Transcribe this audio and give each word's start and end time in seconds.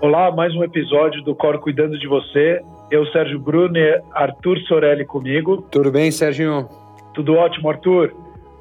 Olá, 0.00 0.30
mais 0.30 0.54
um 0.54 0.62
episódio 0.62 1.22
do 1.24 1.34
Cor 1.34 1.58
Cuidando 1.58 1.98
de 1.98 2.06
Você. 2.06 2.62
Eu, 2.88 3.04
Sérgio 3.06 3.36
Brunner, 3.36 4.00
Arthur 4.12 4.56
Sorelli 4.60 5.04
comigo. 5.04 5.62
Tudo 5.72 5.90
bem, 5.90 6.12
Sérgio? 6.12 6.68
Tudo 7.12 7.34
ótimo, 7.34 7.68
Arthur. 7.68 8.14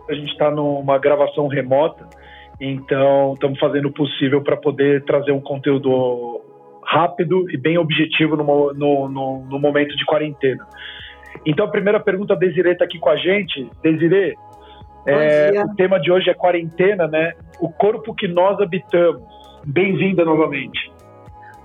A 0.09 0.16
gente 0.16 0.31
está 0.31 0.49
numa 0.49 0.97
gravação 0.97 1.47
remota, 1.47 2.08
então 2.59 3.34
estamos 3.35 3.59
fazendo 3.59 3.89
o 3.89 3.91
possível 3.91 4.41
para 4.41 4.58
poder 4.58 5.05
trazer 5.05 5.31
um 5.31 5.39
conteúdo 5.39 6.41
rápido 6.84 7.47
e 7.52 7.58
bem 7.58 7.77
objetivo 7.77 8.35
no, 8.35 8.73
no, 8.73 9.08
no, 9.08 9.45
no 9.45 9.59
momento 9.59 9.95
de 9.95 10.05
quarentena. 10.05 10.66
Então, 11.45 11.67
a 11.67 11.69
primeira 11.69 11.99
pergunta, 11.99 12.33
a 12.33 12.38
Desirê 12.38 12.72
está 12.72 12.85
aqui 12.85 12.97
com 12.97 13.09
a 13.09 13.16
gente. 13.16 13.69
Desirê, 13.83 14.35
é, 15.05 15.52
o 15.63 15.75
tema 15.75 15.99
de 15.99 16.11
hoje 16.11 16.31
é 16.31 16.33
quarentena, 16.33 17.08
né? 17.08 17.33
O 17.59 17.69
corpo 17.69 18.16
que 18.16 18.27
nós 18.27 18.59
habitamos. 18.59 19.22
Bem-vinda 19.63 20.25
novamente. 20.25 20.96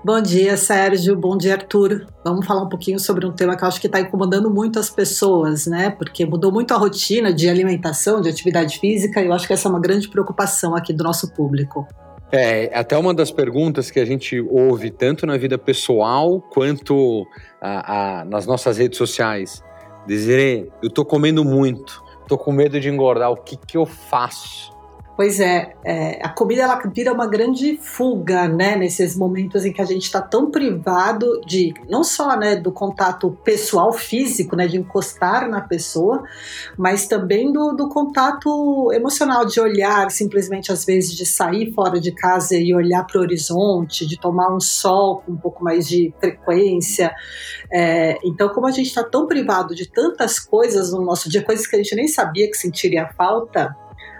Bom 0.05 0.21
dia, 0.21 0.57
Sérgio. 0.57 1.15
Bom 1.15 1.37
dia, 1.37 1.53
Arthur. 1.53 2.07
Vamos 2.25 2.45
falar 2.45 2.63
um 2.63 2.67
pouquinho 2.67 2.99
sobre 2.99 3.25
um 3.25 3.31
tema 3.31 3.55
que 3.55 3.63
eu 3.63 3.67
acho 3.69 3.79
que 3.79 3.87
está 3.87 4.01
incomodando 4.01 4.49
muito 4.49 4.77
as 4.77 4.89
pessoas, 4.89 5.65
né? 5.65 5.91
Porque 5.91 6.25
mudou 6.25 6.51
muito 6.51 6.73
a 6.73 6.77
rotina 6.77 7.31
de 7.31 7.47
alimentação, 7.47 8.19
de 8.19 8.27
atividade 8.27 8.79
física, 8.79 9.21
e 9.21 9.27
eu 9.27 9.33
acho 9.33 9.47
que 9.47 9.53
essa 9.53 9.69
é 9.69 9.71
uma 9.71 9.79
grande 9.79 10.09
preocupação 10.09 10.75
aqui 10.75 10.91
do 10.91 11.05
nosso 11.05 11.31
público. 11.31 11.87
É, 12.33 12.69
até 12.77 12.97
uma 12.97 13.13
das 13.13 13.31
perguntas 13.31 13.89
que 13.89 13.97
a 13.97 14.03
gente 14.03 14.41
ouve 14.41 14.91
tanto 14.91 15.25
na 15.25 15.37
vida 15.37 15.57
pessoal 15.57 16.41
quanto 16.41 17.25
a, 17.61 18.19
a, 18.19 18.25
nas 18.25 18.45
nossas 18.45 18.79
redes 18.79 18.97
sociais. 18.97 19.63
Dizer, 20.05 20.69
eu 20.81 20.89
tô 20.89 21.05
comendo 21.05 21.45
muito, 21.45 22.03
tô 22.27 22.37
com 22.37 22.51
medo 22.51 22.77
de 22.77 22.89
engordar, 22.89 23.31
o 23.31 23.37
que 23.37 23.55
que 23.55 23.77
eu 23.77 23.85
faço? 23.85 24.72
Pois 25.15 25.39
é, 25.39 25.75
é, 25.85 26.19
a 26.25 26.29
comida 26.29 26.63
ela 26.63 26.81
vira 26.91 27.13
uma 27.13 27.27
grande 27.27 27.77
fuga, 27.79 28.47
né, 28.47 28.75
nesses 28.75 29.15
momentos 29.15 29.63
em 29.63 29.71
que 29.71 29.79
a 29.79 29.85
gente 29.85 30.03
está 30.03 30.19
tão 30.19 30.49
privado 30.49 31.39
de 31.45 31.71
não 31.87 32.03
só, 32.03 32.35
né, 32.35 32.55
do 32.55 32.71
contato 32.71 33.37
pessoal 33.43 33.93
físico, 33.93 34.55
né, 34.55 34.65
de 34.65 34.77
encostar 34.77 35.47
na 35.47 35.61
pessoa, 35.61 36.23
mas 36.75 37.05
também 37.05 37.51
do, 37.53 37.73
do 37.73 37.89
contato 37.89 38.91
emocional, 38.91 39.45
de 39.45 39.59
olhar, 39.59 40.09
simplesmente 40.09 40.71
às 40.71 40.83
vezes 40.83 41.15
de 41.15 41.27
sair 41.27 41.71
fora 41.73 42.01
de 42.01 42.11
casa 42.11 42.55
e 42.55 42.73
olhar 42.73 43.05
para 43.05 43.19
o 43.19 43.21
horizonte, 43.21 44.07
de 44.07 44.19
tomar 44.19 44.51
um 44.51 44.59
sol 44.59 45.21
com 45.23 45.33
um 45.33 45.37
pouco 45.37 45.63
mais 45.63 45.87
de 45.87 46.11
frequência. 46.19 47.13
É, 47.71 48.17
então, 48.23 48.49
como 48.49 48.65
a 48.65 48.71
gente 48.71 48.87
está 48.87 49.03
tão 49.03 49.27
privado 49.27 49.75
de 49.75 49.87
tantas 49.87 50.39
coisas 50.39 50.91
no 50.91 51.05
nosso 51.05 51.29
dia, 51.29 51.43
coisas 51.43 51.67
que 51.67 51.75
a 51.75 51.79
gente 51.79 51.95
nem 51.95 52.07
sabia 52.07 52.49
que 52.49 52.57
sentiria 52.57 53.09
falta, 53.15 53.75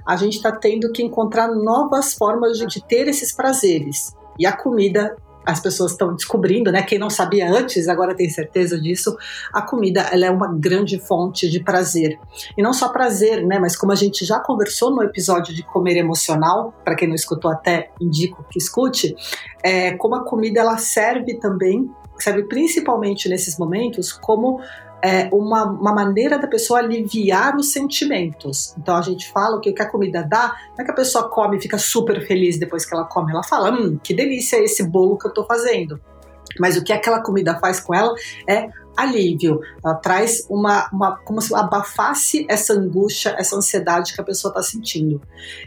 a 0.05 0.15
gente 0.15 0.35
está 0.35 0.51
tendo 0.51 0.91
que 0.91 1.03
encontrar 1.03 1.47
novas 1.47 2.13
formas 2.13 2.57
de, 2.57 2.65
de 2.65 2.83
ter 2.85 3.07
esses 3.07 3.33
prazeres. 3.33 4.13
E 4.37 4.45
a 4.45 4.51
comida 4.51 5.15
as 5.45 5.59
pessoas 5.59 5.91
estão 5.91 6.15
descobrindo, 6.15 6.71
né? 6.71 6.83
Quem 6.83 6.97
não 6.97 7.09
sabia 7.09 7.49
antes, 7.49 7.87
agora 7.87 8.15
tem 8.15 8.29
certeza 8.29 8.79
disso. 8.79 9.15
A 9.51 9.61
comida, 9.61 10.01
ela 10.11 10.25
é 10.25 10.31
uma 10.31 10.53
grande 10.53 10.99
fonte 10.99 11.49
de 11.49 11.61
prazer. 11.61 12.17
E 12.57 12.61
não 12.61 12.73
só 12.73 12.89
prazer, 12.89 13.45
né? 13.45 13.59
Mas 13.59 13.75
como 13.75 13.91
a 13.91 13.95
gente 13.95 14.25
já 14.25 14.39
conversou 14.39 14.91
no 14.91 15.03
episódio 15.03 15.53
de 15.53 15.63
comer 15.63 15.97
emocional, 15.97 16.73
para 16.83 16.95
quem 16.95 17.07
não 17.07 17.16
escutou 17.16 17.51
até, 17.51 17.91
indico 17.99 18.45
que 18.49 18.57
escute, 18.57 19.16
é, 19.63 19.94
como 19.97 20.16
a 20.16 20.23
comida 20.23 20.61
ela 20.61 20.78
serve 20.78 21.35
também, 21.35 21.89
serve 22.17 22.44
principalmente 22.44 23.28
nesses 23.28 23.57
momentos 23.57 24.13
como 24.13 24.61
é, 25.03 25.28
uma, 25.34 25.66
uma 25.66 25.94
maneira 25.94 26.40
da 26.40 26.47
pessoa 26.47 26.80
aliviar 26.80 27.58
os 27.58 27.74
sentimentos. 27.74 28.74
Então 28.78 28.96
a 28.96 29.02
gente 29.02 29.30
fala 29.30 29.59
que 29.59 29.69
o 29.69 29.74
que 29.74 29.81
a 29.81 29.90
comida 29.90 30.24
dá, 30.24 30.56
não 30.69 30.81
é 30.81 30.86
que 30.86 30.91
a 30.91 30.96
pessoa 30.96 31.30
come 31.30 31.58
e 31.58 31.62
fica 31.62 31.78
super 31.78 32.25
feliz 32.25 32.58
depois 32.58 32.86
que 32.86 32.96
ela 32.96 33.03
come, 33.03 33.34
ela 33.34 33.44
fala, 33.44 33.72
hum, 33.72 34.00
que 34.02 34.14
delícia 34.14 34.64
esse 34.64 34.84
bolo 34.84 35.18
que 35.18 35.28
eu 35.28 35.34
tô 35.34 35.44
fazendo. 35.46 36.00
Mas 36.59 36.78
o 36.78 36.84
que 36.84 36.94
aquela 36.94 37.22
comida 37.22 37.59
faz 37.59 37.80
com 37.80 37.94
ela 37.94 38.14
é 38.47 38.69
alívio. 38.96 39.59
Ela 39.84 39.96
traz 39.96 40.46
uma, 40.50 40.90
uma 40.91 41.18
como 41.18 41.41
se 41.41 41.53
abafasse 41.53 42.46
essa 42.50 42.74
angústia, 42.74 43.36
essa 43.38 43.56
ansiedade 43.56 44.14
que 44.14 44.22
a 44.22 44.24
pessoa 44.24 44.52
está 44.52 44.62
sentindo. 44.62 45.22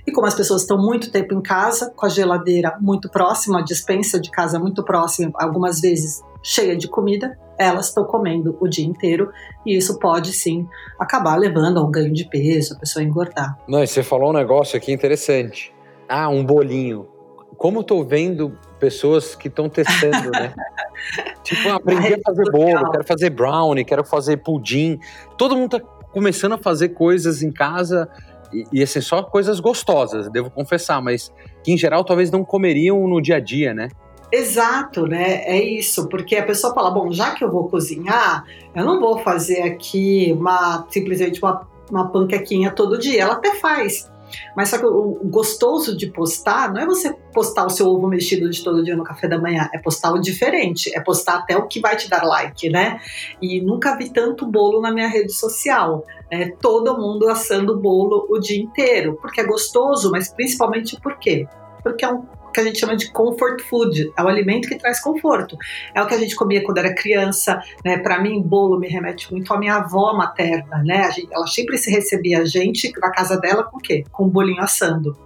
E 0.07 0.13
como 0.13 0.27
as 0.27 0.35
pessoas 0.35 0.63
estão 0.63 0.79
muito 0.79 1.11
tempo 1.11 1.35
em 1.35 1.43
casa, 1.43 1.93
com 1.95 2.07
a 2.07 2.09
geladeira 2.09 2.77
muito 2.81 3.11
próxima, 3.11 3.61
a 3.61 3.63
dispensa 3.65 4.21
de 4.21 4.31
casa 4.31 4.59
muito 4.59 4.85
próxima, 4.85 5.33
algumas 5.35 5.81
vezes 5.81 6.23
cheia 6.43 6.77
de 6.77 6.87
comida, 6.87 7.37
elas 7.59 7.89
estão 7.89 8.05
comendo 8.05 8.57
o 8.61 8.69
dia 8.69 8.87
inteiro 8.87 9.33
e 9.65 9.77
isso 9.77 9.99
pode 9.99 10.33
sim 10.33 10.67
acabar 10.99 11.37
levando 11.37 11.79
a 11.79 11.83
um 11.83 11.91
ganho 11.91 12.13
de 12.13 12.29
peso, 12.29 12.75
a 12.75 12.79
pessoa 12.79 13.03
engordar. 13.03 13.59
Não, 13.67 13.83
e 13.83 13.87
você 13.87 14.03
falou 14.03 14.31
um 14.31 14.35
negócio 14.35 14.77
aqui 14.77 14.93
interessante. 14.93 15.75
Ah, 16.09 16.29
um 16.29 16.45
bolinho. 16.45 17.09
Como 17.57 17.81
eu 17.81 17.83
tô 17.83 18.05
vendo 18.05 18.59
pessoas 18.79 19.35
que 19.35 19.49
estão 19.49 19.69
testando, 19.69 20.31
né? 20.31 20.53
tipo, 21.43 21.69
aprendi 21.71 22.15
a 22.15 22.19
fazer 22.25 22.51
bolo, 22.51 22.91
quero 22.91 23.05
fazer 23.05 23.31
brownie, 23.31 23.85
quero 23.85 24.05
fazer 24.05 24.39
pudim. 24.39 24.99
Todo 25.37 25.57
mundo 25.57 25.79
tá 25.79 25.87
começando 26.13 26.53
a 26.53 26.59
fazer 26.59 26.91
coisas 26.91 27.43
em 27.43 27.51
casa 27.51 28.09
e, 28.53 28.65
e 28.73 28.83
assim, 28.83 29.01
só 29.01 29.23
coisas 29.23 29.61
gostosas, 29.61 30.31
devo 30.31 30.51
confessar, 30.51 31.03
mas 31.03 31.33
que 31.63 31.73
em 31.73 31.77
geral 31.77 32.05
talvez 32.05 32.31
não 32.31 32.45
comeriam 32.45 33.07
no 33.07 33.21
dia 33.21 33.37
a 33.37 33.41
dia, 33.41 33.75
né? 33.75 33.89
Exato, 34.31 35.07
né? 35.07 35.45
É 35.45 35.63
isso, 35.63 36.09
porque 36.09 36.37
a 36.37 36.43
pessoa 36.45 36.75
fala, 36.75 36.91
bom, 36.91 37.13
já 37.13 37.33
que 37.33 37.45
eu 37.45 37.51
vou 37.51 37.69
cozinhar, 37.69 38.45
eu 38.75 38.85
não 38.85 39.01
vou 39.01 39.19
fazer 39.19 39.63
aqui 39.63 40.33
uma 40.37 40.87
simplesmente 40.91 41.41
uma, 41.41 41.67
uma 41.91 42.11
panquequinha 42.11 42.71
todo 42.73 42.99
dia. 42.99 43.23
Ela 43.23 43.35
até 43.35 43.55
faz, 43.55 44.11
mas 44.57 44.69
só 44.69 44.79
que 44.79 44.87
o 44.87 45.21
gostoso 45.25 45.97
de 45.97 46.07
postar 46.09 46.73
não 46.73 46.81
é 46.81 46.87
você 46.87 47.13
postar 47.33 47.67
o 47.67 47.71
seu 47.71 47.87
ovo 47.87 48.09
mexido 48.09 48.49
de 48.51 48.63
todo 48.63 48.83
dia 48.83 48.97
no 48.97 49.05
café 49.05 49.29
da 49.29 49.39
manhã, 49.39 49.69
é 49.73 49.79
postar 49.79 50.13
o 50.13 50.19
diferente, 50.19 50.95
é 50.97 51.01
postar 51.01 51.37
até 51.37 51.57
o 51.57 51.67
que 51.67 51.81
vai 51.81 51.97
te 51.97 52.09
dar 52.09 52.23
like, 52.23 52.69
né? 52.71 53.01
E 53.41 53.61
nunca 53.61 53.97
vi 53.97 54.11
tanto 54.11 54.47
bolo 54.47 54.81
na 54.81 54.91
minha 54.91 55.09
rede 55.09 55.33
social. 55.33 56.05
É, 56.31 56.49
todo 56.61 56.99
mundo 56.99 57.29
assando 57.29 57.79
bolo 57.79 58.27
o 58.31 58.39
dia 58.39 58.61
inteiro, 58.61 59.19
porque 59.21 59.41
é 59.41 59.45
gostoso, 59.45 60.11
mas 60.11 60.33
principalmente 60.33 61.01
por 61.01 61.19
quê? 61.19 61.47
Porque 61.83 62.05
é 62.05 62.13
um 62.13 62.25
que 62.57 62.61
a 62.61 62.65
gente 62.65 62.79
chama 62.79 62.97
de 62.97 63.11
comfort 63.13 63.61
food, 63.63 64.13
é 64.17 64.23
o 64.23 64.29
alimento 64.29 64.67
que 64.67 64.79
traz 64.79 64.99
conforto. 65.01 65.57
É 65.95 66.03
o 66.03 66.07
que 66.07 66.15
a 66.15 66.19
gente 66.19 66.35
comia 66.35 66.65
quando 66.65 66.79
era 66.79 66.95
criança, 66.95 67.61
né? 67.85 67.99
Para 67.99 68.21
mim, 68.21 68.41
bolo 68.43 68.79
me 68.79 68.89
remete 68.89 69.31
muito 69.31 69.53
à 69.53 69.59
minha 69.59 69.77
avó 69.77 70.15
materna, 70.15 70.83
né? 70.83 71.11
Gente, 71.13 71.29
ela 71.31 71.47
sempre 71.47 71.77
se 71.77 71.91
recebia 71.91 72.41
a 72.41 72.45
gente 72.47 72.91
na 72.99 73.11
casa 73.11 73.39
dela 73.39 73.63
com 73.63 73.77
o 73.77 73.81
quê? 73.81 74.05
Com 74.11 74.25
um 74.25 74.29
bolinho 74.29 74.63
assando. 74.63 75.17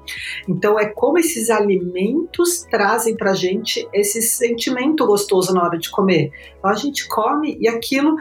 Então 0.49 0.79
é 0.79 0.87
como 0.87 1.19
esses 1.19 1.51
alimentos 1.51 2.67
trazem 2.69 3.17
pra 3.17 3.33
gente 3.33 3.89
esse 3.93 4.21
sentimento 4.23 5.07
gostoso 5.07 5.55
na 5.55 5.63
hora 5.63 5.79
de 5.79 5.89
comer. 5.89 6.33
Então 6.59 6.71
a 6.71 6.75
gente 6.75 7.07
come 7.07 7.57
e 7.61 7.69
aquilo 7.69 8.17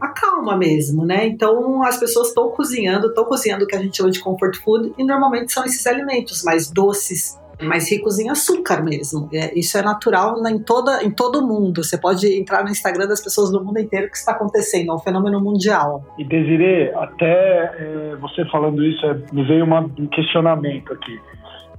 acalma 0.00 0.56
mesmo, 0.56 1.04
né? 1.04 1.26
Então 1.26 1.82
as 1.84 1.96
pessoas 1.96 2.28
estão 2.28 2.50
cozinhando, 2.50 3.08
estão 3.08 3.24
cozinhando 3.24 3.64
o 3.64 3.66
que 3.68 3.76
a 3.76 3.80
gente 3.80 3.96
chama 3.96 4.10
de 4.10 4.20
comfort 4.20 4.56
food 4.56 4.92
e 4.98 5.04
normalmente 5.04 5.52
são 5.52 5.64
esses 5.64 5.86
alimentos 5.86 6.42
mais 6.42 6.70
doces, 6.70 7.38
mais 7.62 7.90
ricos 7.90 8.18
em 8.18 8.30
açúcar 8.30 8.82
mesmo. 8.82 9.28
É, 9.32 9.58
isso 9.58 9.76
é 9.76 9.82
natural 9.82 10.36
em, 10.46 10.58
toda, 10.58 11.02
em 11.02 11.10
todo 11.10 11.46
mundo. 11.46 11.82
Você 11.82 11.98
pode 11.98 12.26
entrar 12.38 12.62
no 12.62 12.70
Instagram 12.70 13.06
das 13.06 13.20
pessoas 13.20 13.50
do 13.50 13.62
mundo 13.64 13.78
inteiro 13.78 14.08
que 14.10 14.16
está 14.16 14.32
acontecendo, 14.32 14.92
é 14.92 14.94
um 14.94 14.98
fenômeno 14.98 15.40
mundial. 15.40 16.04
E 16.18 16.24
Desiree, 16.24 16.92
até 16.94 17.74
é, 17.78 18.16
você 18.20 18.44
falando 18.46 18.84
isso, 18.84 19.04
é, 19.06 19.18
me 19.32 19.44
veio 19.44 19.64
uma, 19.64 19.80
um 19.80 20.06
questionamento 20.06 20.92
aqui. 20.92 21.18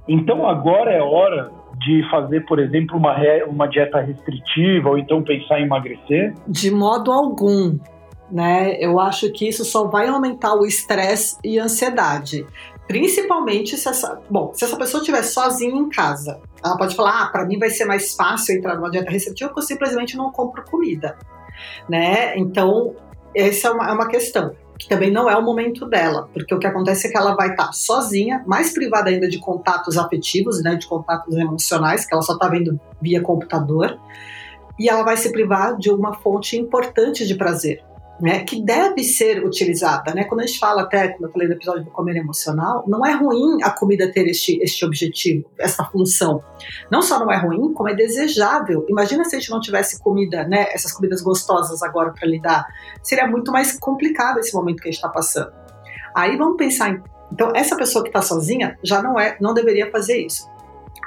Então 0.08 0.48
agora 0.48 0.92
é 0.92 1.00
hora 1.00 1.50
de 1.78 2.06
fazer, 2.10 2.44
por 2.44 2.58
exemplo, 2.58 2.96
uma, 2.96 3.16
uma 3.48 3.66
dieta 3.66 4.00
restritiva 4.00 4.90
ou 4.90 4.98
então 4.98 5.22
pensar 5.22 5.60
em 5.60 5.64
emagrecer? 5.64 6.34
De 6.46 6.70
modo 6.70 7.10
algum. 7.10 7.78
Né? 8.30 8.76
Eu 8.78 9.00
acho 9.00 9.32
que 9.32 9.48
isso 9.48 9.64
só 9.64 9.88
vai 9.88 10.06
aumentar 10.06 10.54
o 10.54 10.64
estresse 10.64 11.38
e 11.42 11.58
a 11.58 11.64
ansiedade. 11.64 12.46
Principalmente 12.90 13.76
se 13.76 13.88
essa, 13.88 14.20
bom, 14.28 14.52
se 14.52 14.64
essa 14.64 14.76
pessoa 14.76 15.00
estiver 15.00 15.22
sozinha 15.22 15.76
em 15.76 15.88
casa, 15.88 16.40
ela 16.60 16.76
pode 16.76 16.96
falar: 16.96 17.22
"Ah, 17.22 17.28
para 17.28 17.46
mim 17.46 17.56
vai 17.56 17.70
ser 17.70 17.84
mais 17.84 18.16
fácil 18.16 18.56
entrar 18.56 18.74
numa 18.74 18.90
dieta 18.90 19.12
restritiva 19.12 19.48
porque 19.48 19.60
eu 19.60 19.66
simplesmente 19.68 20.16
não 20.16 20.32
compro 20.32 20.64
comida", 20.64 21.16
né? 21.88 22.36
Então, 22.36 22.96
essa 23.32 23.68
é 23.68 23.70
uma, 23.70 23.90
é 23.90 23.92
uma 23.92 24.08
questão. 24.08 24.56
que 24.76 24.88
também 24.88 25.10
não 25.10 25.28
é 25.30 25.36
o 25.36 25.42
momento 25.42 25.86
dela, 25.86 26.28
porque 26.32 26.54
o 26.54 26.58
que 26.58 26.66
acontece 26.66 27.06
é 27.06 27.10
que 27.10 27.16
ela 27.16 27.36
vai 27.36 27.50
estar 27.50 27.66
tá 27.66 27.72
sozinha, 27.72 28.42
mais 28.46 28.72
privada 28.72 29.10
ainda 29.10 29.28
de 29.28 29.38
contatos 29.38 29.98
afetivos, 29.98 30.62
né, 30.62 30.74
de 30.74 30.86
contatos 30.86 31.36
emocionais, 31.36 32.06
que 32.06 32.14
ela 32.14 32.22
só 32.22 32.32
está 32.32 32.48
vendo 32.48 32.80
via 33.00 33.20
computador, 33.20 34.00
e 34.78 34.88
ela 34.88 35.02
vai 35.02 35.18
se 35.18 35.30
privar 35.30 35.76
de 35.76 35.90
uma 35.90 36.14
fonte 36.14 36.56
importante 36.56 37.26
de 37.26 37.34
prazer, 37.34 37.84
né, 38.20 38.44
que 38.44 38.62
deve 38.62 39.02
ser 39.02 39.44
utilizada. 39.44 40.12
Né? 40.14 40.24
Quando 40.24 40.40
a 40.40 40.46
gente 40.46 40.58
fala 40.58 40.82
até, 40.82 41.08
como 41.08 41.26
eu 41.26 41.32
falei 41.32 41.48
no 41.48 41.54
episódio 41.54 41.84
do 41.84 41.90
comer 41.90 42.16
emocional, 42.16 42.84
não 42.86 43.04
é 43.04 43.12
ruim 43.12 43.62
a 43.62 43.70
comida 43.70 44.10
ter 44.12 44.26
este, 44.28 44.58
este 44.62 44.84
objetivo, 44.84 45.44
essa 45.58 45.84
função. 45.84 46.42
Não 46.90 47.02
só 47.02 47.18
não 47.18 47.30
é 47.30 47.38
ruim, 47.38 47.72
como 47.72 47.88
é 47.88 47.94
desejável. 47.94 48.84
Imagina 48.88 49.24
se 49.24 49.36
a 49.36 49.38
gente 49.38 49.50
não 49.50 49.60
tivesse 49.60 50.00
comida, 50.00 50.44
né, 50.44 50.66
essas 50.72 50.92
comidas 50.92 51.22
gostosas 51.22 51.82
agora 51.82 52.12
para 52.12 52.28
lidar. 52.28 52.66
Seria 53.02 53.26
muito 53.26 53.50
mais 53.50 53.78
complicado 53.78 54.38
esse 54.38 54.54
momento 54.54 54.82
que 54.82 54.88
a 54.88 54.90
gente 54.90 54.98
está 54.98 55.08
passando. 55.08 55.52
Aí 56.14 56.36
vamos 56.36 56.56
pensar 56.56 56.90
em. 56.90 57.02
Então, 57.32 57.52
essa 57.54 57.76
pessoa 57.76 58.02
que 58.02 58.08
está 58.08 58.20
sozinha 58.20 58.76
já 58.82 59.00
não 59.00 59.18
é, 59.18 59.36
não 59.40 59.54
deveria 59.54 59.90
fazer 59.90 60.18
isso. 60.18 60.48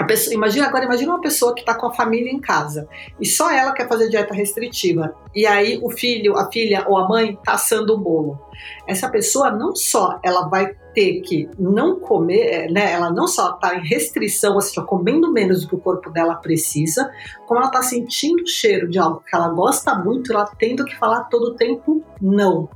Pessoa, 0.08 0.34
imagina 0.34 0.68
agora, 0.68 0.86
imagina 0.86 1.14
uma 1.14 1.22
pessoa 1.22 1.54
que 1.54 1.62
está 1.62 1.76
com 1.76 1.88
a 1.88 1.94
família 1.94 2.32
em 2.32 2.40
casa 2.40 2.90
e 3.20 3.26
só 3.26 3.52
ela 3.52 3.72
quer 3.72 3.88
fazer 3.88 4.10
dieta 4.10 4.34
restritiva 4.34 5.16
e 5.34 5.46
aí 5.46 5.80
o 5.82 5.90
filho, 5.90 6.36
a 6.36 6.52
filha 6.52 6.86
ou 6.88 6.98
a 6.98 7.08
mãe 7.08 7.34
está 7.34 7.54
assando 7.54 7.94
o 7.94 7.98
bolo. 7.98 8.40
Essa 8.88 9.10
pessoa 9.10 9.52
não 9.52 9.76
só 9.76 10.20
ela 10.24 10.48
vai 10.48 10.76
ter 10.94 11.22
que 11.22 11.50
não 11.58 12.00
comer, 12.00 12.42
é, 12.42 12.72
né? 12.72 12.92
Ela 12.92 13.12
não 13.12 13.28
só 13.28 13.52
está 13.52 13.76
em 13.76 13.86
restrição, 13.86 14.56
ou 14.56 14.62
seja, 14.62 14.82
comendo 14.82 15.32
menos 15.32 15.62
do 15.62 15.70
que 15.70 15.76
o 15.76 15.80
corpo 15.80 16.10
dela 16.10 16.36
precisa, 16.36 17.12
como 17.48 17.60
ela 17.60 17.68
está 17.68 17.82
sentindo 17.82 18.44
o 18.44 18.48
cheiro 18.48 18.90
de 18.90 19.00
algo 19.00 19.24
que 19.28 19.36
ela 19.36 19.50
gosta 19.50 19.96
muito, 19.96 20.32
ela 20.32 20.46
tendo 20.58 20.86
que 20.86 20.96
falar 20.96 21.24
todo 21.26 21.52
o 21.52 21.56
tempo 21.56 22.04
não. 22.22 22.70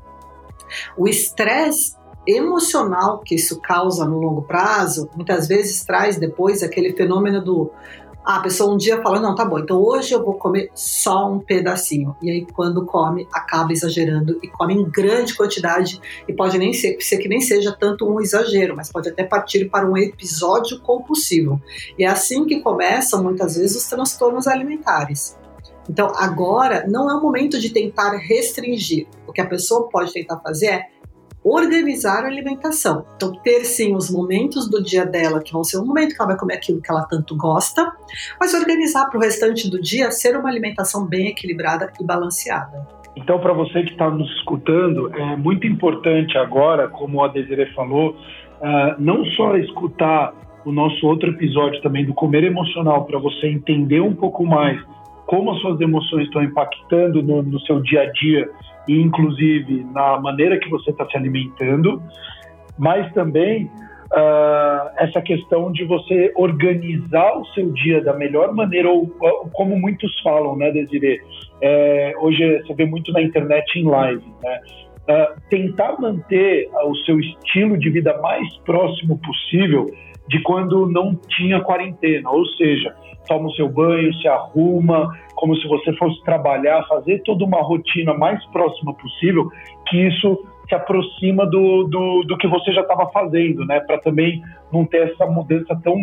O 0.97 1.07
estresse 1.07 1.95
emocional 2.27 3.19
que 3.19 3.35
isso 3.35 3.61
causa 3.61 4.05
no 4.05 4.19
longo 4.19 4.41
prazo, 4.41 5.09
muitas 5.15 5.47
vezes 5.47 5.83
traz 5.85 6.17
depois 6.17 6.61
aquele 6.61 6.93
fenômeno 6.93 7.43
do 7.43 7.71
ah, 8.27 8.39
a 8.39 8.41
pessoa 8.41 8.73
um 8.73 8.75
dia 8.75 9.01
fala, 9.01 9.21
não, 9.21 9.33
tá 9.33 9.45
bom, 9.45 9.57
então 9.57 9.81
hoje 9.81 10.13
eu 10.13 10.21
vou 10.21 10.33
comer 10.33 10.69
só 10.75 11.31
um 11.31 11.39
pedacinho. 11.39 12.13
E 12.21 12.29
aí, 12.29 12.45
quando 12.45 12.85
come, 12.85 13.25
acaba 13.31 13.71
exagerando 13.71 14.37
e 14.43 14.49
come 14.49 14.73
em 14.73 14.83
grande 14.83 15.33
quantidade. 15.33 16.01
E 16.27 16.33
pode 16.33 16.57
nem 16.57 16.73
ser, 16.73 16.97
ser 16.99 17.19
que 17.19 17.29
nem 17.29 17.39
seja 17.39 17.71
tanto 17.71 18.05
um 18.05 18.19
exagero, 18.19 18.75
mas 18.75 18.91
pode 18.91 19.07
até 19.07 19.23
partir 19.23 19.69
para 19.69 19.89
um 19.89 19.95
episódio 19.95 20.81
compulsivo. 20.81 21.61
E 21.97 22.03
é 22.03 22.07
assim 22.07 22.43
que 22.45 22.59
começam, 22.59 23.23
muitas 23.23 23.55
vezes, 23.55 23.77
os 23.77 23.87
transtornos 23.87 24.45
alimentares. 24.45 25.37
Então, 25.89 26.11
agora 26.17 26.85
não 26.85 27.09
é 27.09 27.15
o 27.15 27.21
momento 27.21 27.57
de 27.57 27.69
tentar 27.69 28.11
restringir. 28.17 29.07
O 29.25 29.31
que 29.31 29.39
a 29.39 29.47
pessoa 29.47 29.87
pode 29.87 30.11
tentar 30.11 30.37
fazer 30.39 30.65
é 30.65 30.87
organizar 31.43 32.23
a 32.23 32.27
alimentação. 32.27 33.05
Então, 33.15 33.33
ter 33.41 33.63
sim 33.65 33.95
os 33.95 34.11
momentos 34.11 34.69
do 34.69 34.83
dia 34.83 35.05
dela, 35.05 35.41
que 35.41 35.53
vão 35.53 35.63
ser 35.63 35.77
um 35.77 35.85
momento 35.85 36.13
que 36.13 36.21
ela 36.21 36.29
vai 36.29 36.37
comer 36.37 36.55
aquilo 36.55 36.81
que 36.81 36.91
ela 36.91 37.03
tanto 37.03 37.35
gosta, 37.35 37.91
mas 38.39 38.53
organizar 38.53 39.09
para 39.09 39.17
o 39.17 39.21
restante 39.21 39.69
do 39.69 39.81
dia 39.81 40.11
ser 40.11 40.35
uma 40.37 40.49
alimentação 40.49 41.05
bem 41.05 41.27
equilibrada 41.27 41.91
e 41.99 42.03
balanceada. 42.03 42.87
Então, 43.15 43.39
para 43.39 43.53
você 43.53 43.83
que 43.83 43.91
está 43.91 44.09
nos 44.09 44.29
escutando, 44.37 45.11
é 45.15 45.35
muito 45.35 45.65
importante 45.65 46.37
agora, 46.37 46.87
como 46.87 47.23
a 47.23 47.27
Desiree 47.27 47.73
falou, 47.73 48.11
uh, 48.11 48.95
não 48.99 49.25
só 49.25 49.57
escutar 49.57 50.33
o 50.63 50.71
nosso 50.71 51.07
outro 51.07 51.29
episódio 51.29 51.81
também 51.81 52.05
do 52.05 52.13
comer 52.13 52.43
emocional, 52.43 53.05
para 53.05 53.17
você 53.17 53.47
entender 53.47 54.01
um 54.01 54.13
pouco 54.13 54.45
mais 54.45 54.79
como 55.27 55.51
as 55.51 55.59
suas 55.59 55.79
emoções 55.79 56.25
estão 56.25 56.41
impactando 56.41 57.21
no, 57.21 57.43
no 57.43 57.59
seu 57.61 57.79
dia 57.81 58.01
a 58.01 58.11
dia 58.11 58.49
e 58.87 58.99
inclusive 58.99 59.85
na 59.93 60.19
maneira 60.19 60.57
que 60.57 60.69
você 60.69 60.89
está 60.89 61.05
se 61.05 61.15
alimentando, 61.17 62.01
mas 62.77 63.11
também 63.13 63.65
uh, 63.65 64.89
essa 64.97 65.21
questão 65.21 65.71
de 65.71 65.83
você 65.83 66.31
organizar 66.35 67.37
o 67.37 67.45
seu 67.47 67.71
dia 67.73 68.01
da 68.01 68.13
melhor 68.13 68.53
maneira, 68.53 68.89
ou, 68.89 69.13
ou 69.19 69.49
como 69.51 69.77
muitos 69.77 70.17
falam, 70.21 70.55
né, 70.55 70.71
Desiree? 70.71 71.21
É, 71.61 72.13
hoje 72.19 72.61
você 72.61 72.73
vê 72.73 72.85
muito 72.85 73.11
na 73.11 73.21
internet 73.21 73.77
em 73.77 73.85
live, 73.85 74.23
né? 74.41 74.61
Uh, 75.09 75.41
tentar 75.49 75.99
manter 76.01 76.69
o 76.85 76.93
seu 76.97 77.17
estilo 77.19 77.77
de 77.77 77.89
vida 77.89 78.17
mais 78.21 78.45
próximo 78.65 79.17
possível 79.19 79.89
de 80.27 80.41
quando 80.43 80.85
não 80.85 81.15
tinha 81.15 81.61
quarentena, 81.61 82.29
ou 82.29 82.45
seja, 82.45 82.93
toma 83.27 83.47
o 83.47 83.51
seu 83.51 83.69
banho, 83.69 84.13
se 84.15 84.27
arruma, 84.27 85.11
como 85.35 85.55
se 85.55 85.67
você 85.67 85.93
fosse 85.93 86.21
trabalhar, 86.23 86.87
fazer 86.87 87.21
toda 87.23 87.45
uma 87.45 87.61
rotina 87.61 88.13
mais 88.13 88.43
próxima 88.47 88.93
possível, 88.93 89.49
que 89.87 90.07
isso 90.07 90.45
se 90.67 90.75
aproxima 90.75 91.45
do, 91.45 91.83
do, 91.85 92.23
do 92.23 92.37
que 92.37 92.47
você 92.47 92.71
já 92.71 92.81
estava 92.81 93.09
fazendo, 93.11 93.65
né? 93.65 93.79
Para 93.81 93.99
também 93.99 94.41
não 94.71 94.85
ter 94.85 95.11
essa 95.11 95.25
mudança 95.25 95.79
tão 95.83 95.97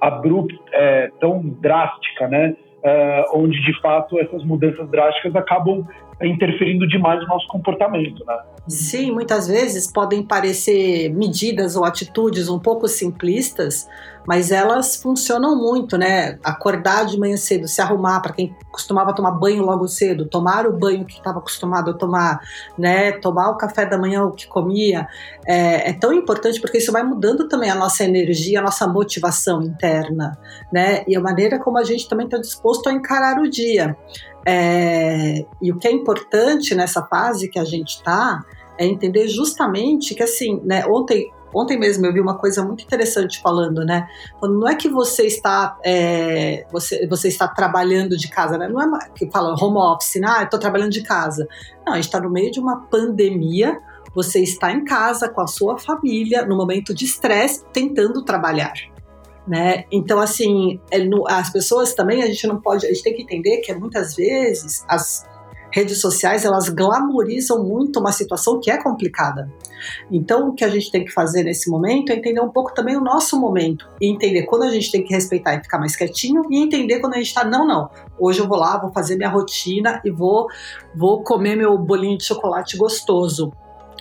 abrupta, 0.00 0.54
é, 0.72 1.10
tão 1.20 1.40
drástica, 1.60 2.28
né? 2.28 2.56
É, 2.82 3.24
onde 3.34 3.60
de 3.60 3.78
fato 3.80 4.18
essas 4.18 4.42
mudanças 4.44 4.88
drásticas 4.90 5.36
acabam 5.36 5.86
interferindo 6.26 6.86
demais 6.86 7.20
no 7.20 7.28
nosso 7.28 7.46
comportamento, 7.48 8.24
né? 8.26 8.38
Sim, 8.68 9.10
muitas 9.12 9.48
vezes 9.48 9.90
podem 9.90 10.22
parecer 10.22 11.08
medidas 11.14 11.76
ou 11.76 11.84
atitudes 11.84 12.48
um 12.48 12.58
pouco 12.58 12.86
simplistas, 12.86 13.88
mas 14.26 14.52
elas 14.52 14.96
funcionam 14.96 15.56
muito, 15.56 15.96
né? 15.96 16.38
Acordar 16.44 17.06
de 17.06 17.18
manhã 17.18 17.36
cedo, 17.36 17.66
se 17.66 17.80
arrumar 17.80 18.20
para 18.20 18.32
quem 18.32 18.54
costumava 18.70 19.14
tomar 19.14 19.32
banho 19.32 19.64
logo 19.64 19.88
cedo, 19.88 20.26
tomar 20.26 20.66
o 20.66 20.72
banho 20.72 21.04
que 21.04 21.14
estava 21.14 21.38
acostumado 21.38 21.90
a 21.90 21.94
tomar, 21.94 22.40
né? 22.78 23.12
Tomar 23.12 23.50
o 23.50 23.56
café 23.56 23.86
da 23.86 23.98
manhã 23.98 24.24
o 24.24 24.32
que 24.32 24.46
comia, 24.46 25.08
é, 25.46 25.90
é, 25.90 25.92
tão 25.92 26.12
importante 26.12 26.60
porque 26.60 26.78
isso 26.78 26.92
vai 26.92 27.02
mudando 27.02 27.48
também 27.48 27.70
a 27.70 27.74
nossa 27.74 28.04
energia, 28.04 28.60
a 28.60 28.62
nossa 28.62 28.86
motivação 28.86 29.62
interna, 29.62 30.38
né? 30.72 31.02
E 31.08 31.16
a 31.16 31.20
maneira 31.20 31.58
como 31.58 31.78
a 31.78 31.84
gente 31.84 32.08
também 32.08 32.26
está 32.26 32.38
disposto 32.38 32.88
a 32.88 32.92
encarar 32.92 33.38
o 33.40 33.48
dia. 33.48 33.96
É, 34.46 35.44
e 35.60 35.70
o 35.72 35.78
que 35.78 35.86
é 35.86 35.92
importante 35.92 36.74
nessa 36.74 37.04
fase 37.06 37.48
que 37.48 37.58
a 37.58 37.64
gente 37.64 37.96
está 37.96 38.42
é 38.78 38.86
entender 38.86 39.28
justamente 39.28 40.14
que 40.14 40.22
assim, 40.22 40.60
né? 40.64 40.84
Ontem 40.86 41.30
Ontem 41.52 41.78
mesmo 41.78 42.06
eu 42.06 42.12
vi 42.12 42.20
uma 42.20 42.38
coisa 42.38 42.64
muito 42.64 42.84
interessante 42.84 43.40
falando, 43.40 43.84
né? 43.84 44.06
Não 44.40 44.68
é 44.68 44.74
que 44.74 44.88
você 44.88 45.26
está 45.26 45.76
é, 45.84 46.64
você, 46.70 47.06
você 47.08 47.28
está 47.28 47.48
trabalhando 47.48 48.16
de 48.16 48.28
casa, 48.28 48.56
né? 48.56 48.68
Não 48.68 48.80
é 48.80 49.08
que 49.14 49.28
fala 49.30 49.56
home 49.60 49.78
office, 49.78 50.20
né? 50.20 50.28
Ah, 50.28 50.42
estou 50.44 50.60
trabalhando 50.60 50.92
de 50.92 51.02
casa. 51.02 51.48
Não, 51.84 51.94
a 51.94 51.96
gente 51.96 52.04
está 52.04 52.20
no 52.20 52.30
meio 52.30 52.50
de 52.50 52.60
uma 52.60 52.82
pandemia. 52.82 53.80
Você 54.14 54.40
está 54.40 54.72
em 54.72 54.84
casa 54.84 55.28
com 55.28 55.40
a 55.40 55.46
sua 55.46 55.78
família 55.78 56.44
no 56.44 56.56
momento 56.56 56.94
de 56.94 57.04
estresse, 57.04 57.64
tentando 57.72 58.24
trabalhar 58.24 58.72
né? 59.46 59.84
Então, 59.90 60.20
assim, 60.20 60.80
é 60.90 60.98
as 61.28 61.50
pessoas 61.50 61.94
também, 61.94 62.22
a 62.22 62.26
gente 62.26 62.46
não 62.46 62.60
pode, 62.60 62.86
a 62.86 62.88
gente 62.88 63.02
tem 63.02 63.14
que 63.14 63.22
entender 63.22 63.58
que 63.58 63.72
muitas 63.74 64.14
vezes 64.14 64.84
as 64.88 65.28
redes 65.72 66.00
sociais, 66.00 66.44
elas 66.44 66.68
glamorizam 66.68 67.62
muito 67.62 68.00
uma 68.00 68.12
situação 68.12 68.60
que 68.60 68.70
é 68.70 68.82
complicada. 68.82 69.50
Então, 70.10 70.48
o 70.48 70.54
que 70.54 70.64
a 70.64 70.68
gente 70.68 70.90
tem 70.90 71.04
que 71.04 71.12
fazer 71.12 71.44
nesse 71.44 71.70
momento 71.70 72.10
é 72.10 72.16
entender 72.16 72.40
um 72.40 72.50
pouco 72.50 72.74
também 72.74 72.96
o 72.96 73.00
nosso 73.00 73.40
momento 73.40 73.88
e 74.00 74.10
entender 74.10 74.42
quando 74.42 74.64
a 74.64 74.70
gente 74.70 74.90
tem 74.90 75.02
que 75.02 75.14
respeitar 75.14 75.54
e 75.54 75.62
ficar 75.62 75.78
mais 75.78 75.96
quietinho 75.96 76.42
e 76.50 76.58
entender 76.58 76.98
quando 76.98 77.14
a 77.14 77.16
gente 77.16 77.28
está, 77.28 77.44
não, 77.44 77.66
não, 77.66 77.88
hoje 78.18 78.40
eu 78.40 78.48
vou 78.48 78.58
lá, 78.58 78.78
vou 78.78 78.92
fazer 78.92 79.16
minha 79.16 79.30
rotina 79.30 80.00
e 80.04 80.10
vou, 80.10 80.48
vou 80.94 81.22
comer 81.22 81.56
meu 81.56 81.78
bolinho 81.78 82.18
de 82.18 82.24
chocolate 82.24 82.76
gostoso 82.76 83.52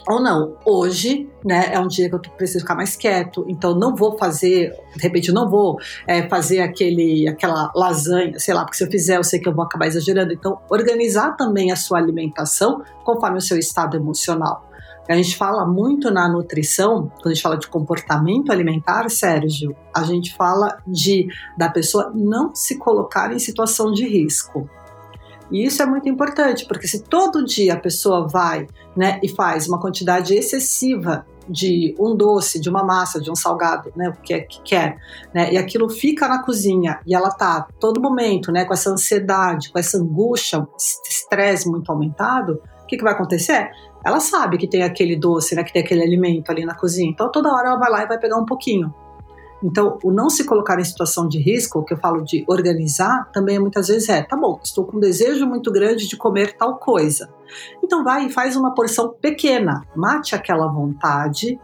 ou 0.10 0.20
não. 0.20 0.58
Hoje, 0.66 1.30
né, 1.46 1.72
é 1.72 1.80
um 1.80 1.88
dia 1.88 2.10
que 2.10 2.16
eu 2.16 2.20
preciso 2.20 2.62
ficar 2.62 2.76
mais 2.76 2.96
quieto, 2.96 3.46
então 3.48 3.76
não 3.76 3.96
vou 3.96 4.18
fazer, 4.18 4.74
de 4.96 5.04
repente, 5.04 5.32
não 5.32 5.48
vou 5.48 5.78
é, 6.08 6.28
fazer 6.28 6.62
aquele, 6.62 7.28
aquela 7.28 7.72
lasanha, 7.76 8.40
sei 8.40 8.56
lá, 8.56 8.66
porque 8.66 8.78
se 8.78 8.84
eu 8.84 8.90
fizer, 8.90 9.18
eu 9.18 9.24
sei 9.24 9.40
que 9.40 9.48
eu 9.48 9.54
vou 9.54 9.64
acabar 9.64 9.86
exagerando. 9.86 10.34
Então, 10.34 10.60
organizar 10.70 11.38
também 11.38 11.72
a 11.72 11.76
sua 11.76 12.00
alimentação 12.00 12.82
conforme 13.06 13.38
o 13.38 13.42
seu 13.42 13.58
estado 13.58 13.96
emocional. 13.96 14.68
A 15.08 15.16
gente 15.16 15.36
fala 15.36 15.66
muito 15.66 16.12
na 16.12 16.30
nutrição, 16.30 17.12
quando 17.16 17.28
a 17.28 17.34
gente 17.34 17.42
fala 17.42 17.58
de 17.58 17.68
comportamento 17.68 18.52
alimentar, 18.52 19.10
Sérgio, 19.10 19.76
a 19.96 20.04
gente 20.04 20.36
fala 20.36 20.78
de 20.86 21.28
da 21.58 21.68
pessoa 21.68 22.12
não 22.14 22.54
se 22.54 22.78
colocar 22.78 23.34
em 23.34 23.40
situação 23.40 23.92
de 23.92 24.08
risco. 24.08 24.70
E 25.52 25.66
isso 25.66 25.82
é 25.82 25.86
muito 25.86 26.08
importante, 26.08 26.66
porque 26.68 26.88
se 26.88 27.04
todo 27.04 27.44
dia 27.44 27.74
a 27.74 27.80
pessoa 27.80 28.28
vai 28.28 28.68
né, 28.96 29.20
e 29.24 29.30
faz 29.30 29.68
uma 29.68 29.80
quantidade 29.80 30.34
excessiva 30.34 31.26
de 31.48 31.96
um 32.00 32.16
doce, 32.16 32.60
de 32.60 32.70
uma 32.70 32.84
massa, 32.84 33.20
de 33.20 33.32
um 33.32 33.36
salgado, 33.36 33.92
né, 33.96 34.10
o 34.10 34.22
que, 34.22 34.34
é, 34.34 34.42
que 34.42 34.62
quer, 34.62 34.98
né, 35.34 35.52
e 35.52 35.58
aquilo 35.58 35.90
fica 35.90 36.28
na 36.28 36.44
cozinha 36.44 37.00
e 37.08 37.16
ela 37.16 37.32
tá 37.32 37.68
todo 37.80 38.00
momento, 38.00 38.52
né, 38.52 38.66
com 38.66 38.74
essa 38.74 38.92
ansiedade, 38.92 39.72
com 39.72 39.80
essa 39.80 39.98
angústia, 39.98 40.68
estresse 41.10 41.68
muito 41.68 41.92
aumentado, 41.92 42.62
o 42.84 42.86
que, 42.86 42.98
que 42.98 43.04
vai 43.04 43.14
acontecer? 43.14 43.70
Ela 44.06 44.20
sabe 44.20 44.58
que 44.58 44.68
tem 44.68 44.84
aquele 44.84 45.16
doce, 45.16 45.56
né, 45.56 45.64
que 45.64 45.74
tem 45.74 45.82
aquele 45.82 46.04
alimento 46.04 46.52
ali 46.52 46.64
na 46.66 46.76
cozinha, 46.76 47.10
então 47.10 47.32
toda 47.32 47.52
hora 47.52 47.70
ela 47.70 47.80
vai 47.80 47.90
lá 47.90 48.04
e 48.04 48.08
vai 48.08 48.20
pegar 48.20 48.38
um 48.38 48.46
pouquinho. 48.46 48.94
Então, 49.64 49.98
o 50.04 50.12
não 50.12 50.30
se 50.30 50.46
colocar 50.46 50.80
em 50.80 50.84
situação 50.84 51.28
de 51.28 51.38
risco, 51.38 51.80
o 51.80 51.84
que 51.84 51.94
eu 51.94 51.98
falo 51.98 52.24
de 52.24 52.46
organizar, 52.48 53.30
também 53.34 53.60
muitas 53.60 53.88
vezes 53.88 54.08
é, 54.08 54.22
tá 54.22 54.38
bom, 54.38 54.60
estou 54.64 54.86
com 54.86 54.98
um 54.98 55.00
desejo 55.00 55.46
muito 55.46 55.72
grande 55.72 56.08
de 56.08 56.16
comer 56.16 56.56
tal 56.58 56.78
coisa. 56.78 57.30
Então 57.84 58.04
vai 58.04 58.28
e 58.28 58.32
faz 58.32 58.56
uma 58.56 58.74
porção 58.74 59.10
pequena, 59.10 59.86
mate 59.96 60.34
aquela 60.34 60.68
vontade, 60.68 61.60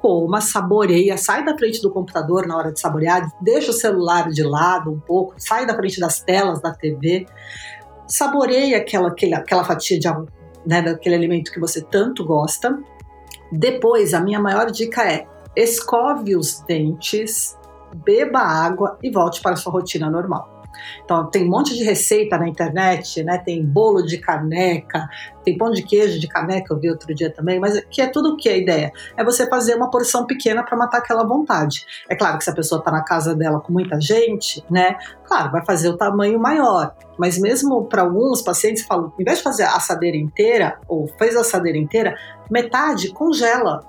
coma, 0.00 0.40
saboreia, 0.40 1.16
sai 1.18 1.44
da 1.44 1.56
frente 1.56 1.82
do 1.82 1.90
computador 1.90 2.46
na 2.46 2.56
hora 2.56 2.72
de 2.72 2.80
saborear, 2.80 3.30
deixa 3.40 3.70
o 3.70 3.74
celular 3.74 4.30
de 4.30 4.42
lado 4.42 4.90
um 4.90 5.00
pouco, 5.00 5.34
sai 5.36 5.66
da 5.66 5.74
frente 5.74 5.98
das 5.98 6.20
telas 6.20 6.60
da 6.60 6.72
TV, 6.72 7.26
saboreia 8.06 8.78
aquela, 8.78 9.08
aquela, 9.08 9.38
aquela 9.38 9.64
fatia 9.64 9.98
de 9.98 10.08
né, 10.66 10.82
daquele 10.82 11.14
alimento 11.14 11.50
que 11.50 11.60
você 11.60 11.82
tanto 11.82 12.24
gosta. 12.24 12.78
Depois, 13.50 14.14
a 14.14 14.20
minha 14.20 14.38
maior 14.38 14.70
dica 14.70 15.02
é 15.02 15.26
escove 15.60 16.36
os 16.36 16.60
dentes, 16.60 17.58
beba 18.04 18.40
água 18.40 18.98
e 19.02 19.10
volte 19.10 19.40
para 19.40 19.52
a 19.52 19.56
sua 19.56 19.72
rotina 19.72 20.10
normal. 20.10 20.60
Então, 21.04 21.28
tem 21.28 21.44
um 21.44 21.50
monte 21.50 21.76
de 21.76 21.84
receita 21.84 22.38
na 22.38 22.48
internet, 22.48 23.22
né? 23.22 23.38
Tem 23.38 23.64
bolo 23.64 24.02
de 24.02 24.18
caneca, 24.18 25.08
tem 25.44 25.56
pão 25.56 25.70
de 25.70 25.82
queijo 25.82 26.18
de 26.18 26.28
caneca, 26.28 26.72
eu 26.72 26.78
vi 26.78 26.88
outro 26.88 27.14
dia 27.14 27.30
também, 27.30 27.58
mas 27.58 27.80
que 27.90 28.00
é 28.00 28.06
tudo 28.06 28.30
o 28.30 28.36
que 28.36 28.48
a 28.48 28.56
ideia? 28.56 28.92
É 29.16 29.24
você 29.24 29.46
fazer 29.48 29.74
uma 29.74 29.90
porção 29.90 30.26
pequena 30.26 30.62
para 30.62 30.76
matar 30.76 30.98
aquela 30.98 31.24
vontade. 31.24 31.86
É 32.08 32.14
claro 32.14 32.38
que 32.38 32.44
se 32.44 32.50
a 32.50 32.54
pessoa 32.54 32.78
está 32.78 32.90
na 32.90 33.02
casa 33.02 33.34
dela 33.34 33.60
com 33.60 33.72
muita 33.72 34.00
gente, 34.00 34.64
né? 34.70 34.96
Claro, 35.24 35.50
vai 35.50 35.64
fazer 35.64 35.88
o 35.88 35.96
tamanho 35.96 36.38
maior. 36.38 36.94
Mas 37.18 37.38
mesmo 37.38 37.84
para 37.84 38.02
alguns 38.02 38.40
pacientes, 38.40 38.84
falam, 38.84 39.12
em 39.18 39.24
vez 39.24 39.38
de 39.38 39.44
fazer 39.44 39.64
a 39.64 39.76
assadeira 39.76 40.16
inteira, 40.16 40.78
ou 40.88 41.06
fez 41.18 41.36
a 41.36 41.40
assadeira 41.40 41.76
inteira, 41.76 42.16
metade 42.50 43.12
congela 43.12 43.84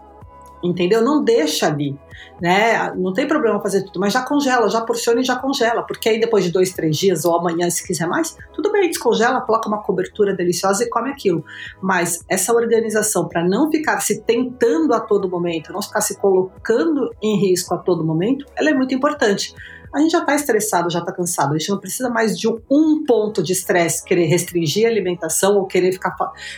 entendeu? 0.64 1.02
Não 1.02 1.24
deixa 1.24 1.68
ali, 1.68 1.98
né? 2.40 2.94
Não 2.96 3.14
tem 3.14 3.28
problema 3.28 3.62
fazer 3.62 3.84
tudo, 3.84 4.00
mas 4.00 4.14
já 4.14 4.22
congela, 4.22 4.70
já 4.70 4.82
porciona 4.82 5.22
e 5.22 5.24
já 5.24 5.36
congela, 5.36 5.84
porque 5.84 6.10
aí 6.10 6.20
depois 6.20 6.44
de 6.44 6.52
dois, 6.52 6.72
três 6.74 6.98
dias 6.98 7.26
ou 7.26 7.36
amanhã, 7.36 7.70
se 7.70 7.86
quiser 7.86 8.08
mais, 8.08 8.38
tudo 8.54 8.72
bem, 8.72 8.90
descongela, 8.90 9.42
coloca 9.42 9.68
uma 9.68 9.82
cobertura 9.82 10.36
deliciosa 10.36 10.84
e 10.84 10.90
come 10.90 11.10
aquilo. 11.10 11.44
Mas 11.82 12.24
essa 12.30 12.54
organização 12.54 13.28
para 13.28 13.44
não 13.44 13.70
ficar 13.70 14.00
se 14.02 14.22
tentando 14.22 14.94
a 14.94 15.00
todo 15.00 15.30
momento, 15.30 15.74
não 15.74 15.82
ficar 15.82 16.02
se 16.02 16.20
colocando 16.20 17.10
em 17.22 17.40
risco 17.40 17.74
a 17.74 17.78
todo 17.78 18.04
momento, 18.04 18.46
ela 18.56 18.70
é 18.70 18.74
muito 18.74 18.94
importante. 18.94 19.54
A 19.94 20.00
gente 20.00 20.12
já 20.12 20.20
está 20.20 20.34
estressado, 20.34 20.90
já 20.90 21.00
está 21.00 21.12
cansado. 21.12 21.54
A 21.54 21.58
gente 21.58 21.70
não 21.70 21.78
precisa 21.78 22.10
mais 22.10 22.40
de 22.40 22.48
um 22.48 23.04
ponto 23.06 23.44
de 23.44 23.52
estresse, 23.52 24.04
querer 24.06 24.26
restringir 24.26 24.88
a 24.88 24.90
alimentação 24.90 25.58
ou 25.58 25.66
querer 25.66 25.92
ficar 25.92 26.16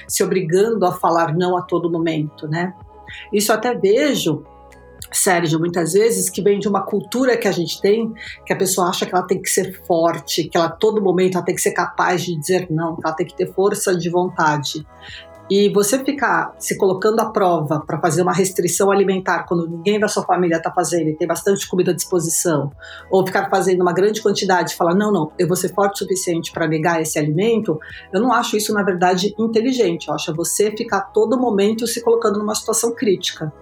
se 0.07 0.23
obrigando 0.23 0.85
a 0.85 0.91
falar 0.91 1.33
não 1.35 1.57
a 1.57 1.63
todo 1.63 1.89
momento, 1.89 2.47
né? 2.47 2.73
Isso 3.31 3.51
até 3.51 3.73
vejo 3.73 4.43
Sérgio, 5.13 5.59
muitas 5.59 5.93
vezes, 5.93 6.29
que 6.29 6.41
vem 6.41 6.59
de 6.59 6.67
uma 6.67 6.81
cultura 6.81 7.37
que 7.37 7.47
a 7.47 7.51
gente 7.51 7.79
tem, 7.79 8.11
que 8.45 8.51
a 8.51 8.55
pessoa 8.55 8.89
acha 8.89 9.05
que 9.05 9.13
ela 9.13 9.25
tem 9.25 9.41
que 9.41 9.49
ser 9.49 9.79
forte, 9.85 10.45
que 10.45 10.57
ela 10.57 10.69
todo 10.69 11.01
momento 11.01 11.35
ela 11.35 11.45
tem 11.45 11.55
que 11.55 11.61
ser 11.61 11.71
capaz 11.71 12.23
de 12.23 12.35
dizer 12.35 12.67
não, 12.69 12.95
que 12.95 13.05
ela 13.05 13.15
tem 13.15 13.27
que 13.27 13.35
ter 13.35 13.53
força 13.53 13.95
de 13.95 14.09
vontade. 14.09 14.85
E 15.55 15.69
você 15.69 16.03
ficar 16.03 16.55
se 16.57 16.75
colocando 16.75 17.19
à 17.19 17.29
prova 17.29 17.79
para 17.85 18.01
fazer 18.01 18.23
uma 18.23 18.33
restrição 18.33 18.89
alimentar 18.89 19.43
quando 19.43 19.69
ninguém 19.69 19.99
da 19.99 20.07
sua 20.07 20.23
família 20.23 20.57
está 20.57 20.71
fazendo 20.71 21.09
e 21.09 21.15
tem 21.15 21.27
bastante 21.27 21.67
comida 21.67 21.91
à 21.91 21.93
disposição, 21.93 22.71
ou 23.11 23.23
ficar 23.23 23.51
fazendo 23.51 23.81
uma 23.81 23.93
grande 23.93 24.19
quantidade 24.19 24.71
e 24.71 24.75
falar, 24.75 24.95
não, 24.95 25.11
não, 25.11 25.31
eu 25.37 25.47
vou 25.47 25.55
ser 25.55 25.71
forte 25.71 25.93
o 25.93 25.97
suficiente 25.99 26.51
para 26.51 26.67
negar 26.67 26.99
esse 26.99 27.19
alimento, 27.19 27.79
eu 28.11 28.19
não 28.19 28.33
acho 28.33 28.57
isso, 28.57 28.73
na 28.73 28.81
verdade, 28.81 29.35
inteligente. 29.37 30.07
Eu 30.07 30.15
acho 30.15 30.33
você 30.33 30.71
ficar 30.75 31.01
todo 31.13 31.39
momento 31.39 31.85
se 31.85 32.01
colocando 32.01 32.39
numa 32.39 32.55
situação 32.55 32.91
crítica. 32.95 33.53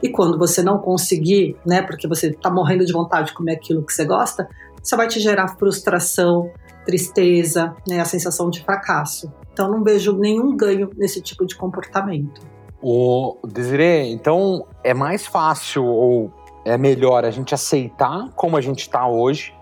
E 0.00 0.08
quando 0.08 0.38
você 0.38 0.62
não 0.62 0.78
conseguir, 0.78 1.56
né, 1.66 1.82
porque 1.82 2.06
você 2.06 2.28
está 2.28 2.48
morrendo 2.48 2.86
de 2.86 2.92
vontade 2.92 3.30
de 3.30 3.34
comer 3.34 3.54
aquilo 3.54 3.84
que 3.84 3.92
você 3.92 4.04
gosta, 4.04 4.48
isso 4.80 4.96
vai 4.96 5.08
te 5.08 5.18
gerar 5.18 5.48
frustração, 5.58 6.48
tristeza, 6.90 7.76
né, 7.86 8.00
a 8.00 8.04
sensação 8.04 8.50
de 8.50 8.64
fracasso. 8.64 9.32
Então 9.52 9.70
não 9.70 9.84
vejo 9.84 10.12
nenhum 10.16 10.56
ganho 10.56 10.90
nesse 10.96 11.20
tipo 11.22 11.46
de 11.46 11.54
comportamento. 11.56 12.40
O 12.82 13.36
Desiree, 13.46 14.10
então 14.10 14.66
é 14.82 14.92
mais 14.92 15.24
fácil 15.24 15.84
ou 15.84 16.32
é 16.64 16.76
melhor 16.76 17.24
a 17.24 17.30
gente 17.30 17.54
aceitar 17.54 18.28
como 18.34 18.56
a 18.56 18.60
gente 18.60 18.80
está 18.80 19.06
hoje, 19.06 19.54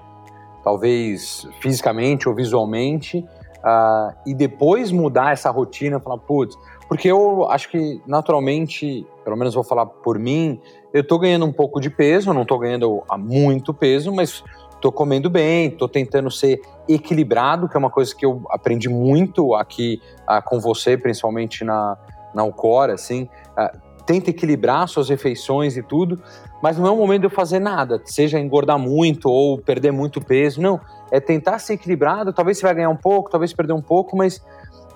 talvez 0.64 1.46
fisicamente 1.60 2.26
ou 2.28 2.34
visualmente, 2.34 3.18
uh, 3.18 4.14
e 4.24 4.32
depois 4.32 4.90
mudar 4.90 5.32
essa 5.32 5.50
rotina, 5.50 6.00
falar, 6.00 6.18
putz, 6.18 6.56
porque 6.88 7.08
eu 7.08 7.46
acho 7.50 7.68
que 7.68 8.00
naturalmente, 8.06 9.06
pelo 9.22 9.36
menos 9.36 9.52
vou 9.52 9.64
falar 9.64 9.84
por 9.84 10.18
mim, 10.18 10.58
eu 10.94 11.06
tô 11.06 11.18
ganhando 11.18 11.44
um 11.44 11.52
pouco 11.52 11.78
de 11.78 11.90
peso, 11.90 12.32
não 12.32 12.46
tô 12.46 12.58
ganhando 12.58 13.02
muito 13.18 13.74
peso, 13.74 14.10
mas 14.14 14.42
tô 14.80 14.92
comendo 14.92 15.28
bem, 15.28 15.70
tô 15.70 15.88
tentando 15.88 16.30
ser 16.30 16.60
equilibrado, 16.88 17.68
que 17.68 17.76
é 17.76 17.78
uma 17.78 17.90
coisa 17.90 18.14
que 18.14 18.24
eu 18.24 18.42
aprendi 18.50 18.88
muito 18.88 19.54
aqui 19.54 20.00
uh, 20.22 20.42
com 20.44 20.60
você, 20.60 20.96
principalmente 20.96 21.64
na, 21.64 21.96
na 22.34 22.42
Alcora, 22.42 22.94
assim, 22.94 23.28
uh, 23.58 23.78
tenta 24.06 24.30
equilibrar 24.30 24.88
suas 24.88 25.08
refeições 25.08 25.76
e 25.76 25.82
tudo, 25.82 26.22
mas 26.62 26.78
não 26.78 26.86
é 26.86 26.90
o 26.90 26.96
momento 26.96 27.20
de 27.20 27.26
eu 27.26 27.30
fazer 27.30 27.58
nada, 27.58 28.00
seja 28.04 28.38
engordar 28.38 28.78
muito 28.78 29.28
ou 29.28 29.58
perder 29.58 29.92
muito 29.92 30.20
peso, 30.20 30.60
não, 30.60 30.80
é 31.10 31.20
tentar 31.20 31.58
ser 31.58 31.74
equilibrado, 31.74 32.32
talvez 32.32 32.58
você 32.58 32.66
vai 32.66 32.74
ganhar 32.74 32.90
um 32.90 32.96
pouco, 32.96 33.30
talvez 33.30 33.52
perder 33.52 33.74
um 33.74 33.82
pouco, 33.82 34.16
mas 34.16 34.42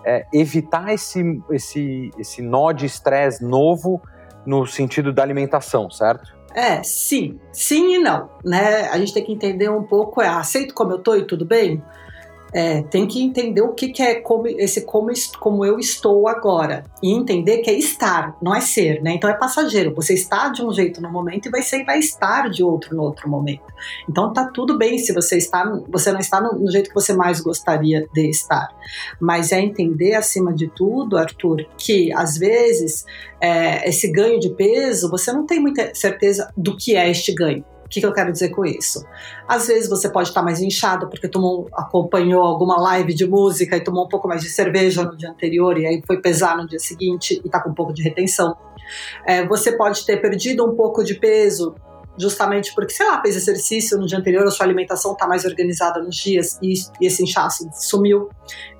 é, 0.04 0.26
evitar 0.32 0.92
esse, 0.92 1.40
esse, 1.50 2.10
esse 2.18 2.42
nó 2.42 2.72
de 2.72 2.86
estresse 2.86 3.44
novo 3.44 4.00
no 4.44 4.66
sentido 4.66 5.12
da 5.12 5.22
alimentação, 5.22 5.90
certo? 5.90 6.32
É, 6.54 6.82
sim. 6.82 7.38
Sim 7.52 7.94
e 7.94 7.98
não, 7.98 8.28
né? 8.44 8.88
A 8.88 8.98
gente 8.98 9.14
tem 9.14 9.24
que 9.24 9.32
entender 9.32 9.70
um 9.70 9.82
pouco, 9.82 10.20
é, 10.20 10.28
aceito 10.28 10.74
como 10.74 10.92
eu 10.92 10.98
tô 10.98 11.14
e 11.14 11.26
tudo 11.26 11.44
bem? 11.44 11.82
É, 12.52 12.82
tem 12.82 13.06
que 13.06 13.22
entender 13.22 13.62
o 13.62 13.72
que, 13.72 13.88
que 13.88 14.02
é 14.02 14.16
como, 14.16 14.46
esse 14.46 14.82
como, 14.82 15.10
como 15.40 15.64
eu 15.64 15.78
estou 15.78 16.28
agora. 16.28 16.84
E 17.02 17.12
entender 17.12 17.58
que 17.58 17.70
é 17.70 17.74
estar, 17.74 18.36
não 18.42 18.54
é 18.54 18.60
ser, 18.60 19.02
né? 19.02 19.14
Então 19.14 19.28
é 19.28 19.34
passageiro. 19.34 19.94
Você 19.94 20.14
está 20.14 20.48
de 20.48 20.62
um 20.64 20.72
jeito 20.72 21.00
no 21.00 21.10
momento 21.10 21.46
e 21.46 21.50
vai 21.50 21.62
ser 21.62 21.84
vai 21.84 21.98
estar 21.98 22.48
de 22.50 22.62
outro 22.62 22.94
no 22.94 23.02
outro 23.02 23.28
momento. 23.28 23.64
Então 24.08 24.32
tá 24.32 24.46
tudo 24.46 24.76
bem 24.76 24.98
se 24.98 25.12
você 25.12 25.36
está, 25.36 25.64
você 25.88 26.12
não 26.12 26.20
está 26.20 26.40
no, 26.40 26.58
no 26.58 26.70
jeito 26.70 26.88
que 26.88 26.94
você 26.94 27.14
mais 27.14 27.40
gostaria 27.40 28.06
de 28.12 28.28
estar. 28.28 28.68
Mas 29.20 29.52
é 29.52 29.60
entender, 29.60 30.14
acima 30.14 30.52
de 30.52 30.68
tudo, 30.68 31.16
Arthur, 31.16 31.66
que 31.76 32.12
às 32.12 32.36
vezes 32.36 33.04
é, 33.40 33.88
esse 33.88 34.10
ganho 34.10 34.38
de 34.38 34.50
peso, 34.50 35.10
você 35.10 35.32
não 35.32 35.46
tem 35.46 35.60
muita 35.60 35.94
certeza 35.94 36.52
do 36.56 36.76
que 36.76 36.96
é 36.96 37.10
este 37.10 37.32
ganho 37.32 37.64
que, 37.92 38.00
que 38.00 38.06
eu 38.06 38.12
quero 38.12 38.32
dizer 38.32 38.48
com 38.48 38.64
isso? 38.64 39.04
Às 39.46 39.66
vezes 39.66 39.88
você 39.88 40.08
pode 40.08 40.28
estar 40.28 40.42
mais 40.42 40.60
inchado 40.60 41.08
porque 41.08 41.28
tomou, 41.28 41.68
acompanhou 41.74 42.42
alguma 42.42 42.80
live 42.80 43.12
de 43.12 43.26
música 43.26 43.76
e 43.76 43.80
tomou 43.84 44.06
um 44.06 44.08
pouco 44.08 44.26
mais 44.26 44.40
de 44.40 44.48
cerveja 44.48 45.04
no 45.04 45.14
dia 45.14 45.28
anterior 45.28 45.78
e 45.78 45.86
aí 45.86 46.02
foi 46.06 46.20
pesar 46.20 46.56
no 46.56 46.66
dia 46.66 46.78
seguinte 46.78 47.40
e 47.44 47.46
está 47.46 47.60
com 47.60 47.68
um 47.68 47.74
pouco 47.74 47.92
de 47.92 48.02
retenção. 48.02 48.56
É, 49.26 49.46
você 49.46 49.72
pode 49.72 50.06
ter 50.06 50.16
perdido 50.16 50.64
um 50.64 50.74
pouco 50.74 51.04
de 51.04 51.14
peso 51.14 51.74
justamente 52.18 52.74
porque, 52.74 52.94
sei 52.94 53.06
lá, 53.06 53.20
fez 53.20 53.36
exercício 53.36 53.98
no 53.98 54.06
dia 54.06 54.18
anterior, 54.18 54.46
a 54.46 54.50
sua 54.50 54.64
alimentação 54.64 55.12
está 55.12 55.26
mais 55.26 55.44
organizada 55.44 56.00
nos 56.00 56.16
dias 56.16 56.58
e, 56.62 56.72
e 57.00 57.06
esse 57.06 57.22
inchaço 57.22 57.68
sumiu. 57.74 58.30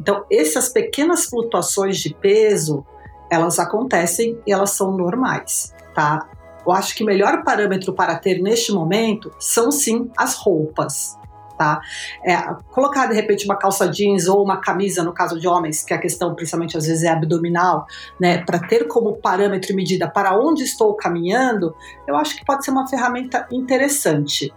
Então, 0.01 0.25
essas 0.31 0.71
pequenas 0.71 1.27
flutuações 1.27 1.99
de 1.99 2.15
peso, 2.15 2.85
elas 3.31 3.59
acontecem 3.59 4.39
e 4.47 4.53
elas 4.53 4.71
são 4.71 4.97
normais, 4.97 5.75
tá? 5.95 6.29
Eu 6.67 6.73
acho 6.73 6.95
que 6.95 7.03
o 7.03 7.07
melhor 7.07 7.43
parâmetro 7.45 7.93
para 7.93 8.17
ter 8.17 8.41
neste 8.41 8.73
momento 8.73 9.33
são 9.39 9.71
sim 9.71 10.11
as 10.17 10.35
roupas. 10.35 11.19
Tá? 11.59 11.81
É, 12.25 12.37
colocar 12.73 13.07
de 13.07 13.15
repente 13.15 13.45
uma 13.45 13.57
calça 13.57 13.87
jeans 13.89 14.27
ou 14.27 14.43
uma 14.43 14.57
camisa, 14.57 15.05
no 15.05 15.13
caso 15.13 15.39
de 15.39 15.47
homens, 15.47 15.85
que 15.85 15.95
a 15.95 15.99
questão 15.99 16.35
principalmente 16.35 16.77
às 16.77 16.87
vezes 16.87 17.05
é 17.05 17.09
abdominal, 17.09 17.87
né, 18.19 18.39
para 18.39 18.59
ter 18.59 18.89
como 18.89 19.17
parâmetro 19.19 19.71
e 19.71 19.77
medida 19.77 20.09
para 20.09 20.37
onde 20.37 20.65
estou 20.65 20.95
caminhando, 20.95 21.73
eu 22.09 22.17
acho 22.17 22.37
que 22.37 22.45
pode 22.45 22.65
ser 22.65 22.73
uma 22.73 22.89
ferramenta 22.89 23.47
interessante. 23.53 24.53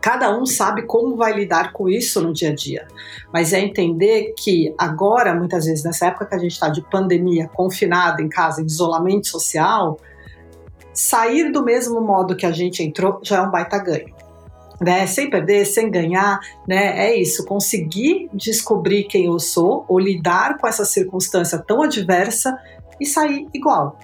Cada 0.00 0.34
um 0.34 0.46
sabe 0.46 0.82
como 0.82 1.14
vai 1.14 1.32
lidar 1.34 1.72
com 1.72 1.88
isso 1.88 2.22
no 2.22 2.32
dia 2.32 2.50
a 2.50 2.54
dia, 2.54 2.88
mas 3.32 3.52
é 3.52 3.60
entender 3.60 4.32
que 4.36 4.74
agora, 4.78 5.34
muitas 5.34 5.66
vezes, 5.66 5.84
nessa 5.84 6.06
época 6.06 6.24
que 6.24 6.34
a 6.34 6.38
gente 6.38 6.52
está 6.52 6.70
de 6.70 6.80
pandemia, 6.80 7.48
confinado 7.48 8.22
em 8.22 8.28
casa, 8.28 8.62
em 8.62 8.66
isolamento 8.66 9.28
social, 9.28 9.98
sair 10.92 11.50
do 11.50 11.64
mesmo 11.64 12.00
modo 12.00 12.36
que 12.36 12.46
a 12.46 12.52
gente 12.52 12.82
entrou 12.82 13.20
já 13.22 13.38
é 13.38 13.42
um 13.42 13.50
baita 13.50 13.78
ganho. 13.78 14.14
Né? 14.80 15.06
Sem 15.06 15.28
perder, 15.28 15.66
sem 15.66 15.90
ganhar, 15.90 16.40
né? 16.66 17.06
É 17.06 17.14
isso, 17.14 17.44
conseguir 17.44 18.30
descobrir 18.32 19.04
quem 19.04 19.26
eu 19.26 19.38
sou 19.38 19.84
ou 19.86 19.98
lidar 19.98 20.56
com 20.56 20.66
essa 20.66 20.86
circunstância 20.86 21.58
tão 21.58 21.82
adversa 21.82 22.58
e 22.98 23.04
sair 23.04 23.46
igual. 23.52 23.98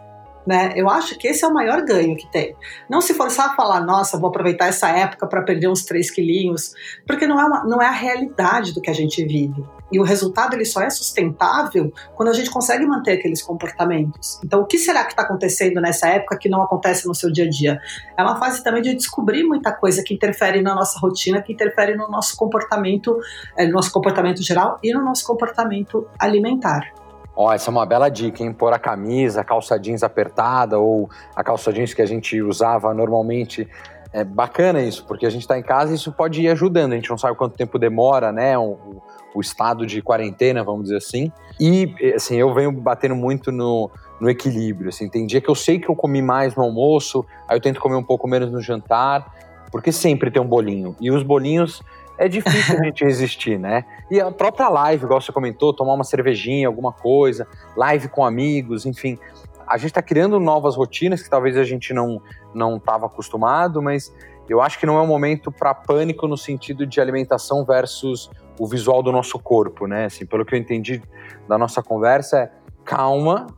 Né? 0.47 0.73
Eu 0.77 0.89
acho 0.89 1.19
que 1.19 1.27
esse 1.27 1.45
é 1.45 1.49
o 1.49 1.53
maior 1.53 1.83
ganho 1.85 2.17
que 2.17 2.31
tem. 2.31 2.55
Não 2.89 3.01
se 3.01 3.15
forçar 3.15 3.51
a 3.51 3.55
falar, 3.55 3.81
nossa, 3.81 4.19
vou 4.19 4.29
aproveitar 4.29 4.67
essa 4.67 4.89
época 4.89 5.27
para 5.27 5.43
perder 5.43 5.69
uns 5.69 5.85
3 5.85 6.09
quilinhos, 6.11 6.73
porque 7.07 7.27
não 7.27 7.41
é, 7.41 7.45
uma, 7.45 7.65
não 7.65 7.83
é 7.83 7.87
a 7.87 7.93
realidade 7.93 8.73
do 8.73 8.81
que 8.81 8.89
a 8.89 8.95
gente 8.95 9.25
vive. 9.25 9.65
E 9.91 10.01
o 10.01 10.03
resultado 10.03 10.55
ele 10.55 10.65
só 10.65 10.81
é 10.81 10.91
sustentável 10.91 11.93
quando 12.15 12.29
a 12.29 12.33
gente 12.33 12.51
consegue 12.51 12.85
manter 12.87 13.13
aqueles 13.13 13.43
comportamentos. 13.43 14.41
Então, 14.45 14.61
o 14.61 14.67
que 14.67 14.79
será 14.79 15.05
que 15.05 15.13
está 15.13 15.23
acontecendo 15.23 15.81
nessa 15.81 16.09
época 16.09 16.39
que 16.39 16.49
não 16.49 16.63
acontece 16.63 17.07
no 17.07 17.15
seu 17.15 17.31
dia 17.31 17.45
a 17.45 17.49
dia? 17.49 17.81
É 18.17 18.23
uma 18.23 18.37
fase 18.37 18.63
também 18.63 18.83
de 18.83 18.95
descobrir 18.95 19.45
muita 19.45 19.73
coisa 19.73 20.03
que 20.03 20.13
interfere 20.13 20.61
na 20.61 20.75
nossa 20.75 20.99
rotina, 20.99 21.41
que 21.41 21.53
interfere 21.53 21.97
no 21.97 22.09
nosso 22.09 22.37
comportamento, 22.37 23.17
é, 23.57 23.67
no 23.67 23.73
nosso 23.73 23.93
comportamento 23.93 24.43
geral 24.43 24.79
e 24.83 24.93
no 24.93 25.05
nosso 25.05 25.25
comportamento 25.25 26.09
alimentar. 26.19 26.93
Ó, 27.37 27.49
oh, 27.49 27.53
essa 27.53 27.71
é 27.71 27.73
uma 27.73 27.85
bela 27.85 28.09
dica, 28.09 28.43
hein? 28.43 28.53
Pôr 28.53 28.73
a 28.73 28.79
camisa, 28.79 29.43
a 29.43 29.45
calça 29.45 29.79
jeans 29.79 30.03
apertada 30.03 30.79
ou 30.79 31.11
a 31.35 31.45
calça 31.45 31.71
jeans 31.71 31.93
que 31.93 32.01
a 32.01 32.07
gente 32.07 32.41
usava 32.41 32.95
normalmente. 32.95 33.69
É 34.13 34.25
bacana 34.25 34.81
isso, 34.81 35.05
porque 35.05 35.27
a 35.27 35.31
gente 35.31 35.43
está 35.43 35.59
em 35.59 35.63
casa 35.63 35.93
e 35.93 35.97
isso 35.97 36.11
pode 36.11 36.41
ir 36.41 36.49
ajudando. 36.49 36.95
A 36.95 36.97
gente 36.97 37.11
não 37.11 37.19
sabe 37.19 37.37
quanto 37.37 37.55
tempo 37.55 37.79
demora, 37.79 38.33
né? 38.33 38.57
O, 38.57 39.03
o 39.35 39.41
estado 39.43 39.87
de 39.87 40.01
quarentena, 40.01 40.65
vamos 40.65 40.85
dizer 40.85 40.97
assim. 40.97 41.31
E, 41.61 41.95
assim, 42.15 42.37
eu 42.37 42.55
venho 42.55 42.73
batendo 42.73 43.15
muito 43.15 43.53
no, 43.53 43.91
no 44.19 44.31
equilíbrio. 44.31 44.89
Assim, 44.89 45.07
tem 45.09 45.27
dia 45.27 45.41
que 45.43 45.51
eu 45.51 45.55
sei 45.55 45.79
que 45.79 45.91
eu 45.91 45.95
comi 45.95 46.23
mais 46.23 46.55
no 46.57 46.63
almoço, 46.63 47.27
aí 47.47 47.57
eu 47.57 47.61
tento 47.61 47.81
comer 47.81 47.97
um 47.97 48.03
pouco 48.03 48.27
menos 48.27 48.51
no 48.51 48.63
jantar, 48.63 49.31
porque 49.71 49.93
sempre 49.93 50.31
tem 50.31 50.41
um 50.41 50.47
bolinho. 50.47 50.97
E 50.99 51.11
os 51.11 51.23
bolinhos 51.23 51.83
é 52.19 52.29
difícil 52.29 52.79
a 52.79 52.85
gente 52.85 53.05
resistir, 53.05 53.59
né? 53.59 53.85
E 54.11 54.21
a 54.21 54.31
própria 54.31 54.69
live, 54.69 55.05
igual 55.05 55.21
você 55.21 55.33
comentou, 55.33 55.73
tomar 55.73 55.95
uma 55.95 56.05
cervejinha, 56.05 56.67
alguma 56.67 56.93
coisa, 56.93 57.47
live 57.77 58.09
com 58.09 58.25
amigos, 58.25 58.87
enfim. 58.87 59.19
A 59.67 59.77
gente 59.77 59.89
está 59.89 60.03
criando 60.03 60.39
novas 60.39 60.77
rotinas 60.77 61.23
que 61.23 61.29
talvez 61.29 61.57
a 61.57 61.65
gente 61.65 61.93
não 61.93 62.21
não 62.55 62.77
estava 62.77 63.07
acostumado, 63.07 63.83
mas 63.83 64.15
eu 64.49 64.63
acho 64.63 64.79
que 64.79 64.87
não 64.87 64.97
é 64.97 65.03
um 65.03 65.07
momento 65.07 65.53
para 65.53 65.75
pânico 65.75 66.27
no 66.27 66.37
sentido 66.37 66.87
de 66.87 67.01
alimentação 67.01 67.65
versus 67.65 68.31
o 68.59 68.67
visual 68.67 69.03
do 69.03 69.13
nosso 69.13 69.39
corpo, 69.39 69.87
né? 69.87 70.07
Assim, 70.07 70.25
pelo 70.25 70.45
que 70.45 70.55
eu 70.55 70.59
entendi 70.59 71.03
da 71.49 71.59
nossa 71.59 71.83
conversa, 71.83 72.39
é 72.39 72.51
calma, 72.85 73.49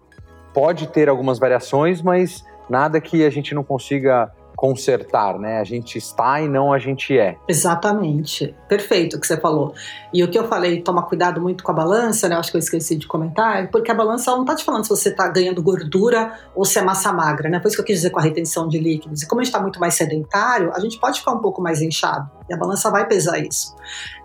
pode 0.53 0.89
ter 0.89 1.09
algumas 1.09 1.39
variações, 1.39 2.03
mas 2.03 2.45
nada 2.69 3.01
que 3.01 3.25
a 3.25 3.31
gente 3.31 3.55
não 3.55 3.63
consiga 3.63 4.33
consertar, 4.59 5.39
né? 5.39 5.61
A 5.61 5.65
gente 5.65 5.99
está 5.99 6.41
e 6.41 6.49
não 6.49 6.73
a 6.73 6.81
gente 6.81 7.17
é. 7.17 7.37
Exatamente. 7.47 8.57
Perfeito 8.69 9.17
o 9.17 9.21
que 9.21 9.27
você 9.29 9.41
falou. 9.41 9.73
E 10.13 10.25
o 10.25 10.29
que 10.29 10.37
eu 10.37 10.49
falei, 10.49 10.83
toma 10.83 11.05
cuidado 11.05 11.41
muito 11.41 11.63
com 11.63 11.71
a 11.71 11.75
balança, 11.75 12.29
né? 12.29 12.35
Acho 12.35 12.51
que 12.51 12.57
eu 12.57 12.59
esqueci 12.59 12.97
de 12.97 13.07
comentar, 13.07 13.71
porque 13.71 13.89
a 13.89 13.95
balança 13.95 14.33
não 14.33 14.41
está 14.41 14.57
te 14.57 14.65
falando 14.65 14.83
se 14.83 14.91
você 14.91 15.11
está 15.11 15.29
ganhando 15.29 15.63
gordura 15.63 16.33
ou 16.57 16.65
se 16.65 16.77
é 16.77 16.83
massa 16.83 17.13
magra, 17.13 17.49
né? 17.49 17.61
Por 17.61 17.69
isso 17.69 17.77
que 17.77 17.83
eu 17.83 17.87
quis 17.87 17.99
dizer 17.99 18.11
com 18.11 18.19
a 18.19 18.23
retenção 18.23 18.67
de 18.67 18.81
líquidos. 18.81 19.23
E 19.23 19.29
como 19.29 19.41
a 19.41 19.45
gente 19.45 19.53
está 19.53 19.63
muito 19.63 19.79
mais 19.79 19.95
sedentário, 19.95 20.73
a 20.75 20.81
gente 20.81 20.99
pode 20.99 21.21
ficar 21.21 21.35
um 21.35 21.41
pouco 21.41 21.63
mais 21.63 21.81
inchado. 21.81 22.29
E 22.49 22.55
a 22.55 22.57
balança 22.57 22.91
vai 22.91 23.07
pesar 23.07 23.39
isso. 23.39 23.75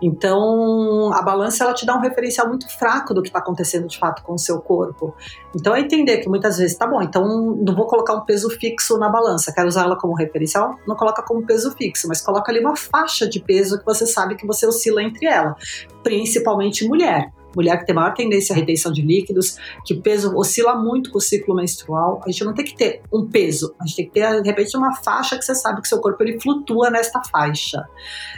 Então, 0.00 1.12
a 1.12 1.22
balança 1.22 1.64
ela 1.64 1.74
te 1.74 1.84
dá 1.84 1.94
um 1.94 2.00
referencial 2.00 2.48
muito 2.48 2.68
fraco 2.78 3.12
do 3.12 3.22
que 3.22 3.28
está 3.28 3.38
acontecendo 3.38 3.86
de 3.86 3.98
fato 3.98 4.22
com 4.22 4.34
o 4.34 4.38
seu 4.38 4.60
corpo. 4.60 5.14
Então, 5.54 5.74
é 5.74 5.80
entender 5.80 6.18
que 6.18 6.28
muitas 6.28 6.58
vezes, 6.58 6.76
tá 6.76 6.86
bom, 6.86 7.02
então 7.02 7.24
não 7.54 7.74
vou 7.74 7.86
colocar 7.86 8.14
um 8.14 8.22
peso 8.22 8.48
fixo 8.50 8.98
na 8.98 9.08
balança, 9.08 9.52
quero 9.52 9.68
usar 9.68 9.84
ela 9.84 9.96
como 9.96 10.14
referencial, 10.14 10.78
não 10.86 10.96
coloca 10.96 11.22
como 11.22 11.44
peso 11.46 11.70
fixo, 11.72 12.08
mas 12.08 12.20
coloca 12.20 12.50
ali 12.50 12.60
uma 12.60 12.76
faixa 12.76 13.28
de 13.28 13.40
peso 13.40 13.78
que 13.78 13.84
você 13.84 14.06
sabe 14.06 14.34
que 14.36 14.46
você 14.46 14.66
oscila 14.66 15.02
entre 15.02 15.26
ela, 15.26 15.56
principalmente 16.02 16.86
mulher 16.86 17.30
mulher 17.54 17.78
que 17.78 17.86
tem 17.86 17.94
maior 17.94 18.12
tendência 18.14 18.54
à 18.54 18.56
retenção 18.56 18.92
de 18.92 19.02
líquidos, 19.02 19.58
que 19.84 19.94
o 19.94 20.00
peso 20.00 20.34
oscila 20.36 20.76
muito 20.76 21.10
com 21.10 21.18
o 21.18 21.20
ciclo 21.20 21.54
menstrual. 21.54 22.20
A 22.24 22.30
gente 22.30 22.44
não 22.44 22.54
tem 22.54 22.64
que 22.64 22.76
ter 22.76 23.02
um 23.12 23.26
peso, 23.26 23.74
a 23.80 23.86
gente 23.86 23.96
tem 23.96 24.06
que 24.06 24.12
ter, 24.12 24.42
de 24.42 24.48
repente, 24.48 24.76
uma 24.76 24.94
faixa 24.96 25.36
que 25.36 25.44
você 25.44 25.54
sabe 25.54 25.80
que 25.80 25.88
seu 25.88 26.00
corpo 26.00 26.22
ele 26.22 26.40
flutua 26.40 26.90
nesta 26.90 27.22
faixa. 27.22 27.82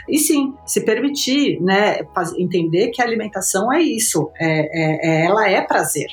E 0.07 0.17
sim, 0.17 0.53
se 0.65 0.81
permitir, 0.81 1.61
né, 1.61 1.99
entender 2.37 2.89
que 2.89 3.01
a 3.01 3.05
alimentação 3.05 3.71
é 3.71 3.81
isso, 3.81 4.31
é, 4.39 4.47
é, 4.47 5.21
é 5.21 5.25
ela 5.25 5.49
é 5.49 5.61
prazer. 5.61 6.07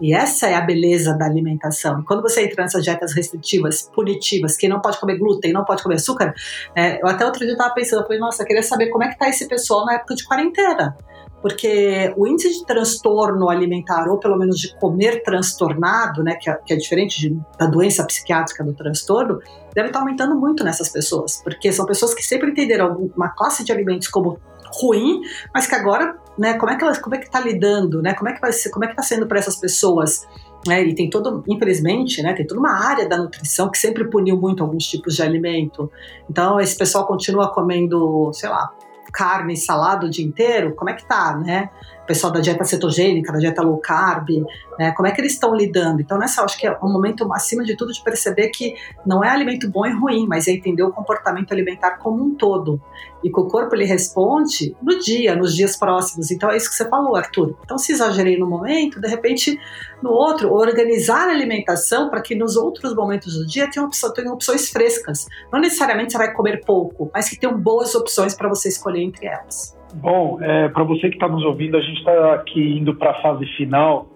E 0.00 0.14
essa 0.14 0.48
é 0.48 0.54
a 0.54 0.62
beleza 0.62 1.12
da 1.12 1.26
alimentação. 1.26 2.02
Quando 2.04 2.22
você 2.22 2.44
entra 2.44 2.62
nessas 2.62 2.82
dietas 2.82 3.12
restritivas, 3.14 3.90
punitivas, 3.94 4.56
que 4.56 4.66
não 4.66 4.80
pode 4.80 4.98
comer 4.98 5.18
glúten, 5.18 5.52
não 5.52 5.64
pode 5.64 5.82
comer 5.82 5.96
açúcar, 5.96 6.32
é, 6.74 7.02
eu 7.02 7.06
até 7.06 7.24
outro 7.24 7.40
dia 7.40 7.52
estava 7.52 7.74
pensando, 7.74 8.00
eu 8.00 8.06
falei, 8.06 8.18
nossa, 8.18 8.42
eu 8.42 8.46
queria 8.46 8.62
saber 8.62 8.88
como 8.88 9.04
é 9.04 9.08
que 9.08 9.18
tá 9.18 9.28
esse 9.28 9.46
pessoal 9.46 9.84
na 9.84 9.94
época 9.94 10.14
de 10.14 10.24
quarentena 10.24 10.96
porque 11.42 12.12
o 12.16 12.26
índice 12.26 12.60
de 12.60 12.66
transtorno 12.66 13.48
alimentar, 13.48 14.08
ou 14.08 14.18
pelo 14.18 14.36
menos 14.36 14.58
de 14.58 14.74
comer 14.76 15.22
transtornado, 15.22 16.22
né, 16.22 16.36
que 16.36 16.50
é, 16.50 16.54
que 16.54 16.72
é 16.72 16.76
diferente 16.76 17.20
de, 17.20 17.40
da 17.58 17.66
doença 17.66 18.04
psiquiátrica 18.04 18.62
do 18.62 18.74
transtorno, 18.74 19.40
deve 19.74 19.88
estar 19.88 20.00
aumentando 20.00 20.34
muito 20.36 20.62
nessas 20.64 20.88
pessoas, 20.88 21.40
porque 21.42 21.72
são 21.72 21.86
pessoas 21.86 22.14
que 22.14 22.22
sempre 22.22 22.50
entenderam 22.50 23.10
uma 23.16 23.30
classe 23.30 23.64
de 23.64 23.72
alimentos 23.72 24.08
como 24.08 24.38
ruim, 24.72 25.22
mas 25.52 25.66
que 25.66 25.74
agora, 25.74 26.16
né, 26.38 26.54
como 26.54 26.70
é 26.70 26.76
que 26.76 26.84
ela, 26.84 26.96
como 27.00 27.14
é 27.14 27.18
que 27.18 27.26
está 27.26 27.40
lidando, 27.40 28.02
né, 28.02 28.14
como 28.14 28.28
é 28.28 28.32
que 28.32 28.40
vai 28.40 28.52
ser, 28.52 28.70
como 28.70 28.84
é 28.84 28.88
que 28.88 28.92
está 28.92 29.02
sendo 29.02 29.26
para 29.26 29.38
essas 29.38 29.56
pessoas 29.56 30.26
né, 30.66 30.82
e 30.82 30.94
tem 30.94 31.08
todo, 31.08 31.42
infelizmente, 31.48 32.22
né, 32.22 32.34
tem 32.34 32.46
toda 32.46 32.60
uma 32.60 32.72
área 32.72 33.08
da 33.08 33.16
nutrição 33.16 33.70
que 33.70 33.78
sempre 33.78 34.08
puniu 34.08 34.36
muito 34.36 34.62
alguns 34.62 34.86
tipos 34.86 35.16
de 35.16 35.22
alimento. 35.22 35.90
Então, 36.28 36.60
esse 36.60 36.76
pessoal 36.76 37.06
continua 37.06 37.52
comendo, 37.52 38.30
sei 38.34 38.48
lá, 38.48 38.70
carne 39.10 39.54
e 39.54 39.56
salada 39.56 40.06
o 40.06 40.10
dia 40.10 40.24
inteiro, 40.24 40.74
como 40.74 40.90
é 40.90 40.94
que 40.94 41.04
tá, 41.04 41.36
né? 41.36 41.70
Pessoal 42.10 42.32
da 42.32 42.40
dieta 42.40 42.64
cetogênica, 42.64 43.32
da 43.32 43.38
dieta 43.38 43.62
low 43.62 43.78
carb, 43.78 44.30
né? 44.76 44.90
Como 44.96 45.06
é 45.06 45.12
que 45.12 45.20
eles 45.20 45.34
estão 45.34 45.54
lidando? 45.54 46.00
Então, 46.00 46.18
nessa, 46.18 46.42
acho 46.42 46.58
que 46.58 46.66
é 46.66 46.76
um 46.82 46.92
momento, 46.92 47.32
acima 47.32 47.62
de 47.62 47.76
tudo, 47.76 47.92
de 47.92 48.02
perceber 48.02 48.48
que 48.48 48.74
não 49.06 49.22
é 49.22 49.28
alimento 49.28 49.70
bom 49.70 49.86
e 49.86 49.92
ruim, 49.92 50.26
mas 50.26 50.48
é 50.48 50.50
entender 50.50 50.82
o 50.82 50.90
comportamento 50.90 51.52
alimentar 51.52 51.98
como 51.98 52.20
um 52.20 52.34
todo. 52.34 52.82
E 53.22 53.30
que 53.30 53.38
o 53.38 53.46
corpo 53.46 53.76
ele 53.76 53.84
responde 53.84 54.74
no 54.82 54.98
dia, 54.98 55.36
nos 55.36 55.54
dias 55.54 55.76
próximos. 55.76 56.32
Então, 56.32 56.50
é 56.50 56.56
isso 56.56 56.68
que 56.68 56.74
você 56.74 56.88
falou, 56.88 57.14
Arthur. 57.14 57.56
Então, 57.64 57.78
se 57.78 57.92
exagerei 57.92 58.36
no 58.36 58.48
momento, 58.48 59.00
de 59.00 59.06
repente, 59.06 59.56
no 60.02 60.10
outro, 60.10 60.52
organizar 60.52 61.28
a 61.28 61.32
alimentação 61.32 62.10
para 62.10 62.20
que 62.20 62.34
nos 62.34 62.56
outros 62.56 62.92
momentos 62.92 63.34
do 63.34 63.46
dia 63.46 63.70
tenham, 63.70 63.86
opção, 63.86 64.12
tenham 64.12 64.34
opções 64.34 64.68
frescas. 64.68 65.28
Não 65.52 65.60
necessariamente 65.60 66.10
você 66.10 66.18
vai 66.18 66.32
comer 66.32 66.64
pouco, 66.66 67.08
mas 67.14 67.28
que 67.28 67.38
tenham 67.38 67.56
boas 67.56 67.94
opções 67.94 68.34
para 68.34 68.48
você 68.48 68.68
escolher 68.68 69.00
entre 69.00 69.28
elas. 69.28 69.78
Bom, 69.94 70.38
é, 70.40 70.68
para 70.68 70.84
você 70.84 71.08
que 71.08 71.16
está 71.16 71.28
nos 71.28 71.44
ouvindo, 71.44 71.76
a 71.76 71.80
gente 71.80 71.98
está 71.98 72.34
aqui 72.34 72.78
indo 72.78 72.94
para 72.94 73.10
a 73.10 73.22
fase 73.22 73.44
final 73.56 74.06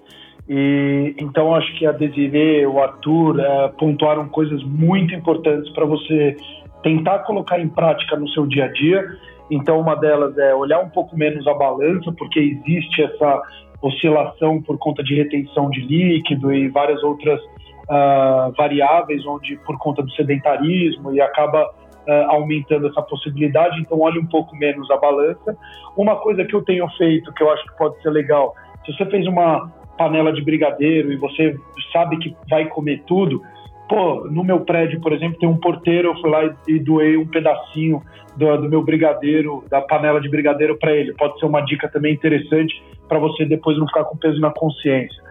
e 0.48 1.14
então 1.18 1.54
acho 1.54 1.72
que 1.78 1.86
a 1.86 1.92
Desiree, 1.92 2.66
o 2.66 2.78
Arthur 2.78 3.40
é, 3.40 3.68
pontuaram 3.68 4.28
coisas 4.28 4.62
muito 4.62 5.14
importantes 5.14 5.72
para 5.72 5.86
você 5.86 6.36
tentar 6.82 7.20
colocar 7.20 7.58
em 7.58 7.68
prática 7.68 8.16
no 8.16 8.28
seu 8.28 8.46
dia 8.46 8.66
a 8.66 8.68
dia. 8.68 9.04
Então 9.50 9.80
uma 9.80 9.94
delas 9.94 10.36
é 10.36 10.54
olhar 10.54 10.80
um 10.80 10.90
pouco 10.90 11.16
menos 11.16 11.46
a 11.46 11.54
balança, 11.54 12.12
porque 12.12 12.38
existe 12.38 13.02
essa 13.02 13.42
oscilação 13.80 14.62
por 14.62 14.78
conta 14.78 15.02
de 15.02 15.14
retenção 15.14 15.70
de 15.70 15.80
líquido 15.80 16.52
e 16.52 16.68
várias 16.68 17.02
outras 17.02 17.40
uh, 17.40 18.52
variáveis, 18.56 19.24
onde 19.26 19.56
por 19.58 19.78
conta 19.78 20.02
do 20.02 20.10
sedentarismo 20.12 21.12
e 21.12 21.20
acaba 21.20 21.70
uh, 22.06 22.30
aumentando 22.30 22.88
essa 22.88 23.02
possibilidade. 23.02 23.80
Então 23.80 24.00
olhe 24.00 24.18
um 24.18 24.26
pouco 24.26 24.54
menos 24.56 24.90
a 24.90 24.96
balança. 24.96 25.56
Uma 25.96 26.16
coisa 26.16 26.44
que 26.44 26.54
eu 26.54 26.62
tenho 26.62 26.88
feito 26.96 27.32
que 27.32 27.42
eu 27.42 27.50
acho 27.50 27.64
que 27.64 27.76
pode 27.76 28.00
ser 28.02 28.10
legal, 28.10 28.54
se 28.84 28.92
você 28.92 29.06
fez 29.06 29.26
uma 29.26 29.70
panela 29.96 30.32
de 30.32 30.42
brigadeiro 30.42 31.12
e 31.12 31.16
você 31.16 31.56
sabe 31.92 32.18
que 32.18 32.36
vai 32.50 32.66
comer 32.66 33.02
tudo, 33.06 33.42
pô, 33.88 34.26
no 34.28 34.44
meu 34.44 34.60
prédio, 34.60 35.00
por 35.00 35.12
exemplo, 35.12 35.38
tem 35.38 35.48
um 35.48 35.56
porteiro, 35.56 36.08
eu 36.08 36.20
fui 36.20 36.30
lá 36.30 36.54
e, 36.66 36.78
doei 36.78 37.16
um 37.16 37.26
pedacinho 37.26 38.02
do, 38.36 38.56
do 38.56 38.68
meu 38.68 38.82
brigadeiro, 38.82 39.64
da 39.70 39.80
panela 39.80 40.20
de 40.20 40.28
brigadeiro 40.28 40.76
para 40.78 40.92
ele. 40.92 41.14
Pode 41.14 41.38
ser 41.38 41.46
uma 41.46 41.60
dica 41.60 41.88
também 41.88 42.12
interessante 42.12 42.82
para 43.08 43.18
você 43.18 43.44
depois 43.44 43.78
não 43.78 43.86
ficar 43.86 44.04
com 44.04 44.16
peso 44.16 44.40
na 44.40 44.50
consciência. 44.50 45.22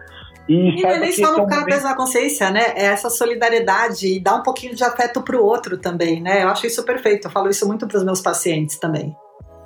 E, 0.48 0.78
e 0.78 0.82
não 0.82 0.90
é 0.90 1.00
nem 1.00 1.12
só 1.12 1.28
ficar 1.28 1.40
momento... 1.40 1.64
peso 1.64 1.84
na 1.84 1.96
consciência, 1.96 2.50
né? 2.50 2.60
É 2.76 2.84
essa 2.86 3.08
solidariedade 3.08 4.06
e 4.06 4.20
dar 4.20 4.36
um 4.36 4.42
pouquinho 4.42 4.74
de 4.74 4.84
afeto 4.84 5.22
para 5.22 5.36
o 5.36 5.44
outro 5.44 5.78
também, 5.78 6.20
né? 6.20 6.42
Eu 6.42 6.48
acho 6.48 6.66
isso 6.66 6.84
perfeito. 6.84 7.26
Eu 7.26 7.30
falo 7.30 7.48
isso 7.48 7.66
muito 7.66 7.86
para 7.86 7.96
os 7.96 8.04
meus 8.04 8.20
pacientes 8.20 8.78
também. 8.78 9.16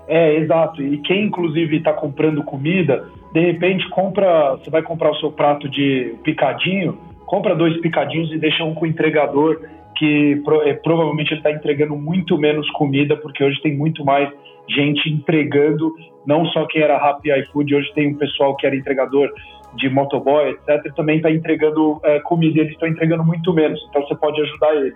É, 0.06 0.36
exato. 0.36 0.82
E 0.82 0.98
quem, 0.98 1.26
inclusive, 1.26 1.76
está 1.76 1.92
comprando 1.92 2.42
comida, 2.42 3.06
de 3.32 3.40
repente 3.40 3.88
compra, 3.90 4.56
você 4.56 4.70
vai 4.70 4.82
comprar 4.82 5.10
o 5.10 5.16
seu 5.16 5.30
prato 5.30 5.68
de 5.68 6.14
picadinho, 6.22 6.98
compra 7.26 7.54
dois 7.54 7.78
picadinhos 7.80 8.32
e 8.32 8.38
deixa 8.38 8.64
um 8.64 8.74
com 8.74 8.86
o 8.86 8.88
entregador, 8.88 9.60
que 9.96 10.40
é, 10.64 10.74
provavelmente 10.74 11.32
ele 11.32 11.40
está 11.40 11.50
entregando 11.52 11.94
muito 11.94 12.38
menos 12.38 12.70
comida, 12.70 13.16
porque 13.16 13.44
hoje 13.44 13.60
tem 13.60 13.76
muito 13.76 14.02
mais 14.04 14.32
gente 14.68 15.10
entregando, 15.10 15.94
não 16.26 16.46
só 16.46 16.66
quem 16.66 16.82
era 16.82 16.98
Rappi 16.98 17.30
e 17.30 17.40
iFood, 17.40 17.74
hoje 17.74 17.92
tem 17.94 18.08
um 18.08 18.14
pessoal 18.14 18.56
que 18.56 18.66
era 18.66 18.76
entregador 18.76 19.30
de 19.78 19.88
motoboy, 19.88 20.50
etc., 20.50 20.92
também 20.94 21.16
está 21.16 21.30
entregando 21.30 22.00
é, 22.04 22.20
comida 22.20 22.60
eles 22.60 22.72
estão 22.72 22.88
entregando 22.88 23.24
muito 23.24 23.52
menos, 23.54 23.80
então 23.88 24.06
você 24.06 24.14
pode 24.14 24.40
ajudar 24.42 24.74
ele. 24.76 24.94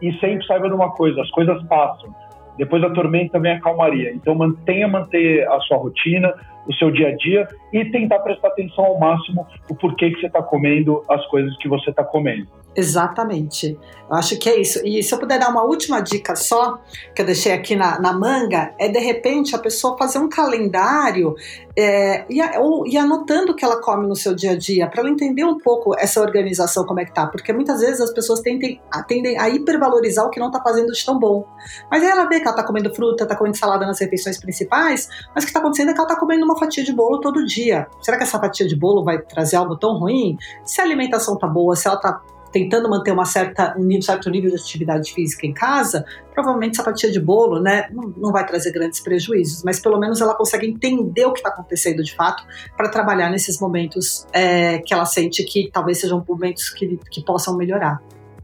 E 0.00 0.12
sempre 0.20 0.46
saiba 0.46 0.68
de 0.68 0.74
uma 0.74 0.92
coisa, 0.92 1.20
as 1.20 1.30
coisas 1.30 1.60
passam 1.64 2.14
depois 2.58 2.82
da 2.82 2.90
tormenta 2.90 3.38
vem 3.38 3.52
a 3.52 3.60
calmaria. 3.60 4.12
Então 4.12 4.34
mantenha 4.34 4.88
manter 4.88 5.48
a 5.48 5.60
sua 5.60 5.78
rotina, 5.78 6.34
o 6.68 6.74
seu 6.74 6.90
dia 6.90 7.08
a 7.08 7.16
dia 7.16 7.48
e 7.72 7.84
tentar 7.86 8.18
prestar 8.20 8.48
atenção 8.48 8.84
ao 8.84 8.98
máximo 8.98 9.46
o 9.70 9.74
porquê 9.74 10.10
que 10.10 10.20
você 10.20 10.26
está 10.26 10.42
comendo 10.42 11.02
as 11.08 11.24
coisas 11.26 11.56
que 11.58 11.68
você 11.68 11.90
está 11.90 12.04
comendo. 12.04 12.46
Exatamente. 12.76 13.76
Eu 14.08 14.16
acho 14.16 14.38
que 14.38 14.48
é 14.48 14.60
isso. 14.60 14.80
E 14.84 15.02
se 15.02 15.12
eu 15.12 15.18
puder 15.18 15.38
dar 15.38 15.50
uma 15.50 15.64
última 15.64 16.00
dica 16.00 16.36
só, 16.36 16.78
que 17.14 17.20
eu 17.20 17.26
deixei 17.26 17.52
aqui 17.52 17.74
na, 17.74 18.00
na 18.00 18.12
manga, 18.12 18.72
é 18.78 18.88
de 18.88 19.00
repente 19.00 19.54
a 19.54 19.58
pessoa 19.58 19.98
fazer 19.98 20.18
um 20.18 20.28
calendário 20.28 21.34
é, 21.76 22.24
e, 22.30 22.40
ou, 22.58 22.86
e 22.86 22.96
anotando 22.96 23.52
o 23.52 23.54
que 23.54 23.64
ela 23.64 23.80
come 23.80 24.06
no 24.06 24.16
seu 24.16 24.34
dia 24.34 24.52
a 24.52 24.56
dia, 24.56 24.88
para 24.88 25.00
ela 25.00 25.10
entender 25.10 25.44
um 25.44 25.58
pouco 25.58 25.94
essa 25.98 26.20
organização, 26.20 26.84
como 26.84 27.00
é 27.00 27.04
que 27.04 27.12
tá. 27.12 27.26
Porque 27.26 27.52
muitas 27.52 27.80
vezes 27.80 28.00
as 28.00 28.12
pessoas 28.12 28.40
tendem, 28.40 28.80
tendem 29.06 29.38
a 29.38 29.48
hipervalorizar 29.48 30.26
o 30.26 30.30
que 30.30 30.40
não 30.40 30.48
está 30.48 30.60
fazendo 30.62 30.92
de 30.92 31.04
tão 31.04 31.18
bom. 31.18 31.46
Mas 31.90 32.02
aí 32.02 32.08
ela 32.08 32.24
vê 32.24 32.36
que 32.40 32.46
ela 32.46 32.56
está 32.56 32.64
comendo 32.64 32.94
fruta, 32.94 33.24
está 33.24 33.36
comendo 33.36 33.56
salada 33.56 33.86
nas 33.86 34.00
refeições 34.00 34.38
principais, 34.38 35.08
mas 35.34 35.44
o 35.44 35.46
que 35.46 35.50
está 35.50 35.60
acontecendo 35.60 35.90
é 35.90 35.92
que 35.92 36.00
ela 36.00 36.08
está 36.08 36.18
comendo 36.18 36.44
uma 36.44 36.57
fatia 36.58 36.84
de 36.84 36.92
bolo 36.92 37.20
todo 37.20 37.44
dia. 37.44 37.86
Será 38.00 38.16
que 38.16 38.24
essa 38.24 38.38
fatia 38.38 38.66
de 38.66 38.76
bolo 38.76 39.04
vai 39.04 39.18
trazer 39.18 39.56
algo 39.56 39.76
tão 39.76 39.98
ruim? 39.98 40.36
Se 40.64 40.80
a 40.80 40.84
alimentação 40.84 41.38
tá 41.38 41.46
boa, 41.46 41.76
se 41.76 41.86
ela 41.86 41.96
está 41.96 42.20
tentando 42.52 42.88
manter 42.88 43.12
uma 43.12 43.24
certa, 43.24 43.76
um 43.78 44.00
certo 44.00 44.30
nível 44.30 44.50
de 44.50 44.56
atividade 44.56 45.12
física 45.12 45.46
em 45.46 45.52
casa, 45.52 46.04
provavelmente 46.32 46.72
essa 46.72 46.84
fatia 46.84 47.10
de 47.10 47.20
bolo 47.20 47.60
né, 47.60 47.88
não, 47.92 48.12
não 48.16 48.32
vai 48.32 48.46
trazer 48.46 48.72
grandes 48.72 49.00
prejuízos, 49.00 49.62
mas 49.64 49.80
pelo 49.80 49.98
menos 49.98 50.20
ela 50.20 50.34
consegue 50.34 50.66
entender 50.66 51.26
o 51.26 51.32
que 51.32 51.40
está 51.40 51.50
acontecendo 51.50 52.02
de 52.02 52.14
fato 52.14 52.44
para 52.76 52.88
trabalhar 52.88 53.30
nesses 53.30 53.60
momentos 53.60 54.26
é, 54.32 54.78
que 54.78 54.94
ela 54.94 55.04
sente 55.04 55.44
que 55.44 55.70
talvez 55.72 56.00
sejam 56.00 56.24
momentos 56.26 56.70
que, 56.70 56.98
que 57.10 57.22
possam 57.22 57.56
melhorar. 57.56 58.00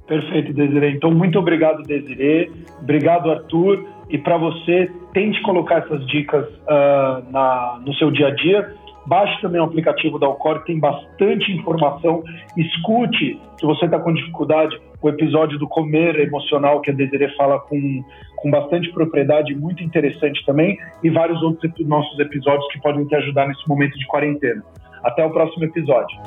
Perfeito, 0.07 0.53
Desiree. 0.53 0.97
Então, 0.97 1.11
muito 1.11 1.39
obrigado, 1.39 1.83
Desiree. 1.83 2.53
Obrigado, 2.79 3.31
Arthur. 3.31 3.87
E 4.09 4.19
para 4.19 4.37
você, 4.37 4.91
tente 5.13 5.41
colocar 5.43 5.77
essas 5.79 6.07
dicas 6.07 6.47
uh, 6.47 7.31
na, 7.31 7.81
no 7.85 7.95
seu 7.95 8.11
dia 8.11 8.29
a 8.29 8.31
dia 8.31 8.75
Baixe 9.07 9.39
também 9.43 9.61
o 9.61 9.65
aplicativo 9.65 10.19
da 10.19 10.27
Alcor, 10.27 10.65
tem 10.65 10.79
bastante 10.79 11.53
informação. 11.53 12.23
Escute, 12.57 13.39
se 13.59 13.67
você 13.67 13.85
está 13.85 13.99
com 13.99 14.15
dificuldade, 14.15 14.81
o 15.03 15.09
episódio 15.11 15.59
do 15.59 15.69
Comer 15.69 16.19
Emocional, 16.21 16.81
que 16.81 16.91
a 16.91 16.95
Desiree 16.95 17.37
fala 17.37 17.61
com, 17.61 18.03
com 18.37 18.51
bastante 18.51 18.91
propriedade, 18.93 19.55
muito 19.55 19.83
interessante 19.85 20.45
também, 20.47 20.79
e 21.03 21.11
vários 21.11 21.43
outros 21.43 21.73
nossos 21.87 22.19
episódios 22.19 22.67
que 22.73 22.81
podem 22.81 23.05
te 23.05 23.15
ajudar 23.15 23.47
nesse 23.47 23.69
momento 23.69 23.99
de 23.99 24.07
quarentena. 24.07 24.65
Até 25.03 25.25
o 25.25 25.31
próximo 25.31 25.65
episódio. 25.65 26.19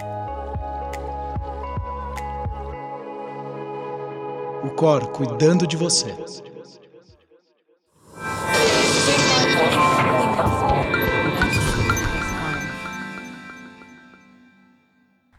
O 4.64 4.70
Cor 4.70 5.12
cuidando 5.12 5.66
de 5.66 5.76
você. 5.76 6.14